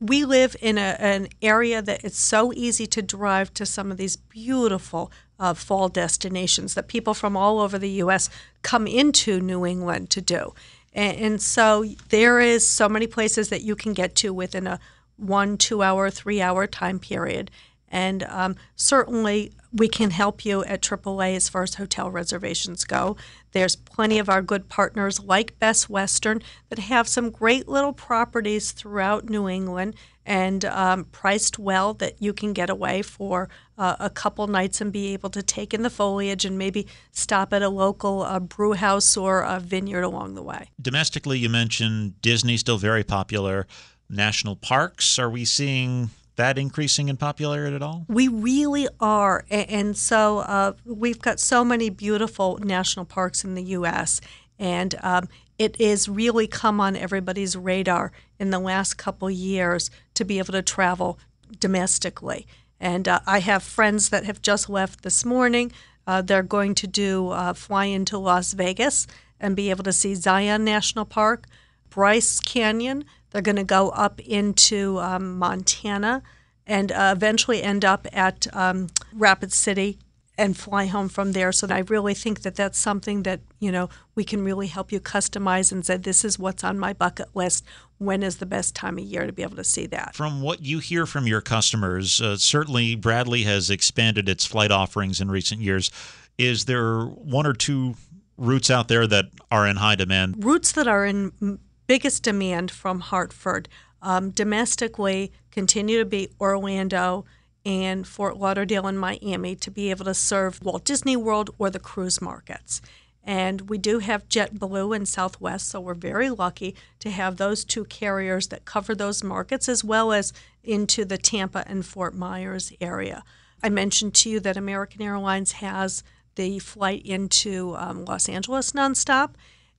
we 0.00 0.24
live 0.24 0.56
in 0.60 0.78
a, 0.78 0.96
an 0.98 1.28
area 1.40 1.80
that 1.80 2.02
it's 2.02 2.18
so 2.18 2.52
easy 2.52 2.86
to 2.88 3.02
drive 3.02 3.54
to 3.54 3.64
some 3.64 3.92
of 3.92 3.98
these 3.98 4.16
beautiful 4.16 5.12
uh, 5.38 5.54
fall 5.54 5.88
destinations 5.88 6.74
that 6.74 6.88
people 6.88 7.14
from 7.14 7.36
all 7.36 7.60
over 7.60 7.78
the 7.78 7.90
U.S. 7.90 8.30
come 8.62 8.86
into 8.86 9.40
New 9.40 9.66
England 9.66 10.10
to 10.10 10.20
do. 10.20 10.54
And, 10.92 11.16
and 11.16 11.42
so 11.42 11.84
there 12.10 12.40
is 12.40 12.68
so 12.68 12.88
many 12.88 13.06
places 13.06 13.48
that 13.48 13.62
you 13.62 13.74
can 13.74 13.92
get 13.92 14.14
to 14.16 14.32
within 14.32 14.66
a 14.66 14.78
one, 15.16 15.56
two 15.56 15.82
hour, 15.82 16.10
three 16.10 16.40
hour 16.40 16.66
time 16.66 16.98
period. 16.98 17.50
And 17.92 18.22
um, 18.24 18.56
certainly 18.74 19.52
we 19.72 19.86
can 19.86 20.10
help 20.10 20.44
you 20.44 20.64
at 20.64 20.82
AAA 20.82 21.36
as 21.36 21.48
far 21.48 21.62
as 21.62 21.74
hotel 21.74 22.10
reservations 22.10 22.84
go. 22.84 23.16
There's 23.52 23.76
plenty 23.76 24.18
of 24.18 24.28
our 24.28 24.42
good 24.42 24.68
partners 24.68 25.20
like 25.20 25.58
Best 25.58 25.88
Western 25.88 26.42
that 26.70 26.78
have 26.78 27.06
some 27.06 27.30
great 27.30 27.68
little 27.68 27.92
properties 27.92 28.72
throughout 28.72 29.28
New 29.28 29.48
England 29.48 29.94
and 30.24 30.64
um, 30.64 31.04
priced 31.06 31.58
well 31.58 31.94
that 31.94 32.20
you 32.22 32.32
can 32.32 32.52
get 32.52 32.70
away 32.70 33.02
for 33.02 33.48
uh, 33.76 33.96
a 33.98 34.08
couple 34.08 34.46
nights 34.46 34.80
and 34.80 34.92
be 34.92 35.12
able 35.12 35.30
to 35.30 35.42
take 35.42 35.74
in 35.74 35.82
the 35.82 35.90
foliage 35.90 36.44
and 36.44 36.56
maybe 36.56 36.86
stop 37.10 37.52
at 37.52 37.62
a 37.62 37.68
local 37.68 38.22
uh, 38.22 38.38
brew 38.38 38.72
house 38.72 39.16
or 39.16 39.42
a 39.42 39.58
vineyard 39.58 40.02
along 40.02 40.34
the 40.34 40.42
way. 40.42 40.70
Domestically, 40.80 41.38
you 41.38 41.48
mentioned 41.48 42.20
Disney 42.22 42.56
still 42.56 42.78
very 42.78 43.04
popular. 43.04 43.66
National 44.08 44.56
parks, 44.56 45.18
are 45.18 45.30
we 45.30 45.44
seeing 45.44 46.10
that 46.36 46.58
increasing 46.58 47.08
in 47.08 47.16
popularity 47.16 47.76
at 47.76 47.82
all? 47.82 48.04
We 48.08 48.28
really 48.28 48.88
are. 49.00 49.44
And 49.50 49.96
so 49.96 50.38
uh, 50.38 50.72
we've 50.84 51.20
got 51.20 51.40
so 51.40 51.64
many 51.64 51.90
beautiful 51.90 52.58
national 52.62 53.04
parks 53.04 53.44
in 53.44 53.54
the 53.54 53.62
U.S. 53.62 54.20
And 54.58 54.94
um, 55.02 55.28
it 55.58 55.80
is 55.80 56.08
really 56.08 56.46
come 56.46 56.80
on 56.80 56.96
everybody's 56.96 57.56
radar 57.56 58.12
in 58.38 58.50
the 58.50 58.58
last 58.58 58.94
couple 58.94 59.30
years 59.30 59.90
to 60.14 60.24
be 60.24 60.38
able 60.38 60.52
to 60.52 60.62
travel 60.62 61.18
domestically. 61.58 62.46
And 62.80 63.06
uh, 63.06 63.20
I 63.26 63.40
have 63.40 63.62
friends 63.62 64.08
that 64.08 64.24
have 64.24 64.42
just 64.42 64.68
left 64.68 65.02
this 65.02 65.24
morning. 65.24 65.72
Uh, 66.06 66.22
they're 66.22 66.42
going 66.42 66.74
to 66.76 66.86
do 66.86 67.28
uh, 67.28 67.52
fly 67.52 67.84
into 67.84 68.18
Las 68.18 68.54
Vegas 68.54 69.06
and 69.38 69.54
be 69.54 69.70
able 69.70 69.84
to 69.84 69.92
see 69.92 70.14
Zion 70.14 70.64
National 70.64 71.04
Park, 71.04 71.46
Bryce 71.90 72.40
Canyon. 72.40 73.04
They're 73.32 73.42
going 73.42 73.56
to 73.56 73.64
go 73.64 73.88
up 73.90 74.20
into 74.20 74.98
um, 75.00 75.38
Montana 75.38 76.22
and 76.66 76.92
uh, 76.92 77.12
eventually 77.16 77.62
end 77.62 77.84
up 77.84 78.06
at 78.12 78.46
um, 78.54 78.88
Rapid 79.12 79.52
City 79.52 79.98
and 80.38 80.56
fly 80.56 80.86
home 80.86 81.08
from 81.08 81.32
there. 81.32 81.52
So 81.52 81.66
I 81.70 81.80
really 81.80 82.14
think 82.14 82.42
that 82.42 82.56
that's 82.56 82.78
something 82.78 83.22
that 83.24 83.40
you 83.58 83.70
know 83.70 83.88
we 84.14 84.24
can 84.24 84.44
really 84.44 84.66
help 84.66 84.90
you 84.90 85.00
customize 85.00 85.72
and 85.72 85.84
say 85.84 85.96
this 85.96 86.24
is 86.24 86.38
what's 86.38 86.64
on 86.64 86.78
my 86.78 86.92
bucket 86.92 87.34
list. 87.34 87.64
When 87.98 88.22
is 88.22 88.38
the 88.38 88.46
best 88.46 88.74
time 88.74 88.98
of 88.98 89.04
year 89.04 89.26
to 89.26 89.32
be 89.32 89.42
able 89.42 89.56
to 89.56 89.64
see 89.64 89.86
that? 89.86 90.14
From 90.14 90.42
what 90.42 90.62
you 90.62 90.78
hear 90.78 91.06
from 91.06 91.26
your 91.26 91.40
customers, 91.40 92.20
uh, 92.20 92.36
certainly 92.36 92.96
Bradley 92.96 93.42
has 93.42 93.70
expanded 93.70 94.28
its 94.28 94.44
flight 94.44 94.70
offerings 94.70 95.20
in 95.20 95.30
recent 95.30 95.60
years. 95.60 95.90
Is 96.38 96.64
there 96.64 97.04
one 97.04 97.46
or 97.46 97.52
two 97.52 97.94
routes 98.36 98.70
out 98.70 98.88
there 98.88 99.06
that 99.06 99.26
are 99.50 99.66
in 99.66 99.76
high 99.76 99.94
demand? 99.94 100.42
Routes 100.42 100.72
that 100.72 100.88
are 100.88 101.04
in 101.04 101.58
biggest 101.92 102.22
demand 102.22 102.70
from 102.70 103.00
Hartford 103.00 103.68
um, 104.00 104.30
domestically 104.30 105.30
continue 105.50 105.98
to 105.98 106.06
be 106.06 106.30
Orlando 106.40 107.26
and 107.66 108.06
Fort 108.06 108.38
Lauderdale 108.38 108.86
and 108.86 108.98
Miami 108.98 109.54
to 109.56 109.70
be 109.70 109.90
able 109.90 110.06
to 110.06 110.14
serve 110.14 110.62
Walt 110.62 110.86
Disney 110.86 111.16
World 111.16 111.50
or 111.58 111.68
the 111.68 111.78
cruise 111.78 112.22
markets. 112.22 112.80
And 113.22 113.68
we 113.68 113.76
do 113.76 113.98
have 113.98 114.26
JetBlue 114.30 114.96
and 114.96 115.06
Southwest, 115.06 115.68
so 115.68 115.80
we're 115.82 115.92
very 115.92 116.30
lucky 116.30 116.74
to 117.00 117.10
have 117.10 117.36
those 117.36 117.62
two 117.62 117.84
carriers 117.84 118.48
that 118.48 118.64
cover 118.64 118.94
those 118.94 119.22
markets 119.22 119.68
as 119.68 119.84
well 119.84 120.12
as 120.12 120.32
into 120.64 121.04
the 121.04 121.18
Tampa 121.18 121.62
and 121.66 121.84
Fort 121.84 122.14
Myers 122.14 122.72
area. 122.80 123.22
I 123.62 123.68
mentioned 123.68 124.14
to 124.14 124.30
you 124.30 124.40
that 124.40 124.56
American 124.56 125.02
Airlines 125.02 125.52
has 125.52 126.02
the 126.36 126.58
flight 126.58 127.04
into 127.04 127.76
um, 127.76 128.06
Los 128.06 128.30
Angeles 128.30 128.72
nonstop, 128.72 129.34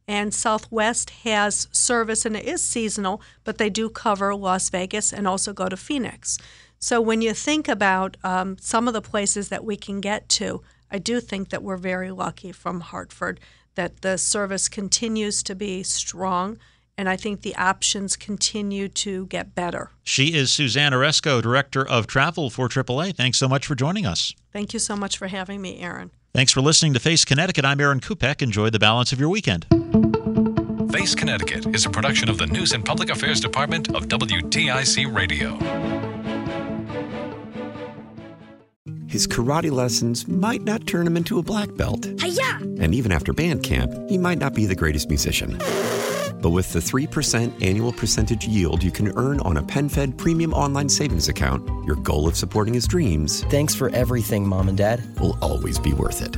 and 0.07 0.33
Southwest 0.33 1.09
has 1.23 1.67
service, 1.71 2.25
and 2.25 2.35
it 2.35 2.45
is 2.45 2.61
seasonal, 2.61 3.21
but 3.43 3.57
they 3.57 3.69
do 3.69 3.89
cover 3.89 4.35
Las 4.35 4.69
Vegas 4.69 5.13
and 5.13 5.27
also 5.27 5.53
go 5.53 5.69
to 5.69 5.77
Phoenix. 5.77 6.37
So 6.79 6.99
when 6.99 7.21
you 7.21 7.33
think 7.33 7.69
about 7.69 8.17
um, 8.23 8.57
some 8.59 8.87
of 8.87 8.93
the 8.93 9.01
places 9.01 9.49
that 9.49 9.63
we 9.63 9.77
can 9.77 10.01
get 10.01 10.27
to, 10.29 10.61
I 10.91 10.97
do 10.97 11.21
think 11.21 11.49
that 11.49 11.63
we're 11.63 11.77
very 11.77 12.11
lucky 12.11 12.51
from 12.51 12.81
Hartford 12.81 13.39
that 13.75 14.01
the 14.01 14.17
service 14.17 14.67
continues 14.69 15.41
to 15.43 15.55
be 15.55 15.81
strong. 15.83 16.57
And 16.95 17.09
I 17.09 17.15
think 17.15 17.41
the 17.41 17.55
options 17.55 18.15
continue 18.15 18.87
to 18.89 19.25
get 19.27 19.55
better. 19.55 19.89
She 20.03 20.35
is 20.35 20.51
Suzanne 20.51 20.91
Oresko, 20.91 21.41
Director 21.41 21.87
of 21.87 22.05
Travel 22.05 22.51
for 22.51 22.69
AAA. 22.69 23.15
Thanks 23.15 23.39
so 23.39 23.47
much 23.47 23.65
for 23.65 23.73
joining 23.73 24.05
us. 24.05 24.35
Thank 24.51 24.73
you 24.73 24.79
so 24.79 24.95
much 24.95 25.17
for 25.17 25.27
having 25.27 25.59
me, 25.59 25.79
Aaron. 25.79 26.11
Thanks 26.35 26.51
for 26.51 26.61
listening 26.61 26.93
to 26.93 26.99
Face 26.99 27.25
Connecticut. 27.25 27.65
I'm 27.65 27.79
Aaron 27.79 27.99
Kupec. 27.99 28.41
Enjoy 28.43 28.69
the 28.69 28.79
balance 28.79 29.11
of 29.11 29.19
your 29.19 29.29
weekend. 29.29 29.82
Face 30.93 31.15
Connecticut 31.15 31.65
is 31.75 31.87
a 31.87 31.89
production 31.89 32.29
of 32.29 32.37
the 32.37 32.45
News 32.45 32.71
and 32.71 32.85
Public 32.85 33.09
Affairs 33.09 33.39
Department 33.39 33.95
of 33.95 34.07
WTIC 34.09 35.11
Radio. 35.11 35.57
His 39.07 39.25
karate 39.25 39.71
lessons 39.71 40.27
might 40.27 40.61
not 40.61 40.85
turn 40.85 41.07
him 41.07 41.17
into 41.17 41.39
a 41.39 41.41
black 41.41 41.73
belt. 41.77 42.05
Hiya! 42.21 42.59
And 42.79 42.93
even 42.93 43.11
after 43.11 43.33
band 43.33 43.63
camp, 43.63 43.91
he 44.07 44.19
might 44.19 44.37
not 44.37 44.53
be 44.53 44.67
the 44.67 44.75
greatest 44.75 45.09
musician. 45.09 45.57
But 46.43 46.51
with 46.51 46.71
the 46.71 46.79
3% 46.79 47.63
annual 47.63 47.91
percentage 47.91 48.45
yield 48.45 48.83
you 48.83 48.91
can 48.91 49.17
earn 49.17 49.39
on 49.39 49.57
a 49.57 49.63
PenFed 49.63 50.15
premium 50.19 50.53
online 50.53 50.89
savings 50.89 51.27
account, 51.27 51.67
your 51.87 51.95
goal 51.95 52.27
of 52.27 52.37
supporting 52.37 52.75
his 52.75 52.87
dreams 52.87 53.43
Thanks 53.45 53.73
for 53.73 53.89
everything, 53.95 54.47
Mom 54.47 54.69
and 54.69 54.77
Dad. 54.77 55.19
will 55.19 55.39
always 55.41 55.79
be 55.79 55.93
worth 55.93 56.21
it. 56.21 56.37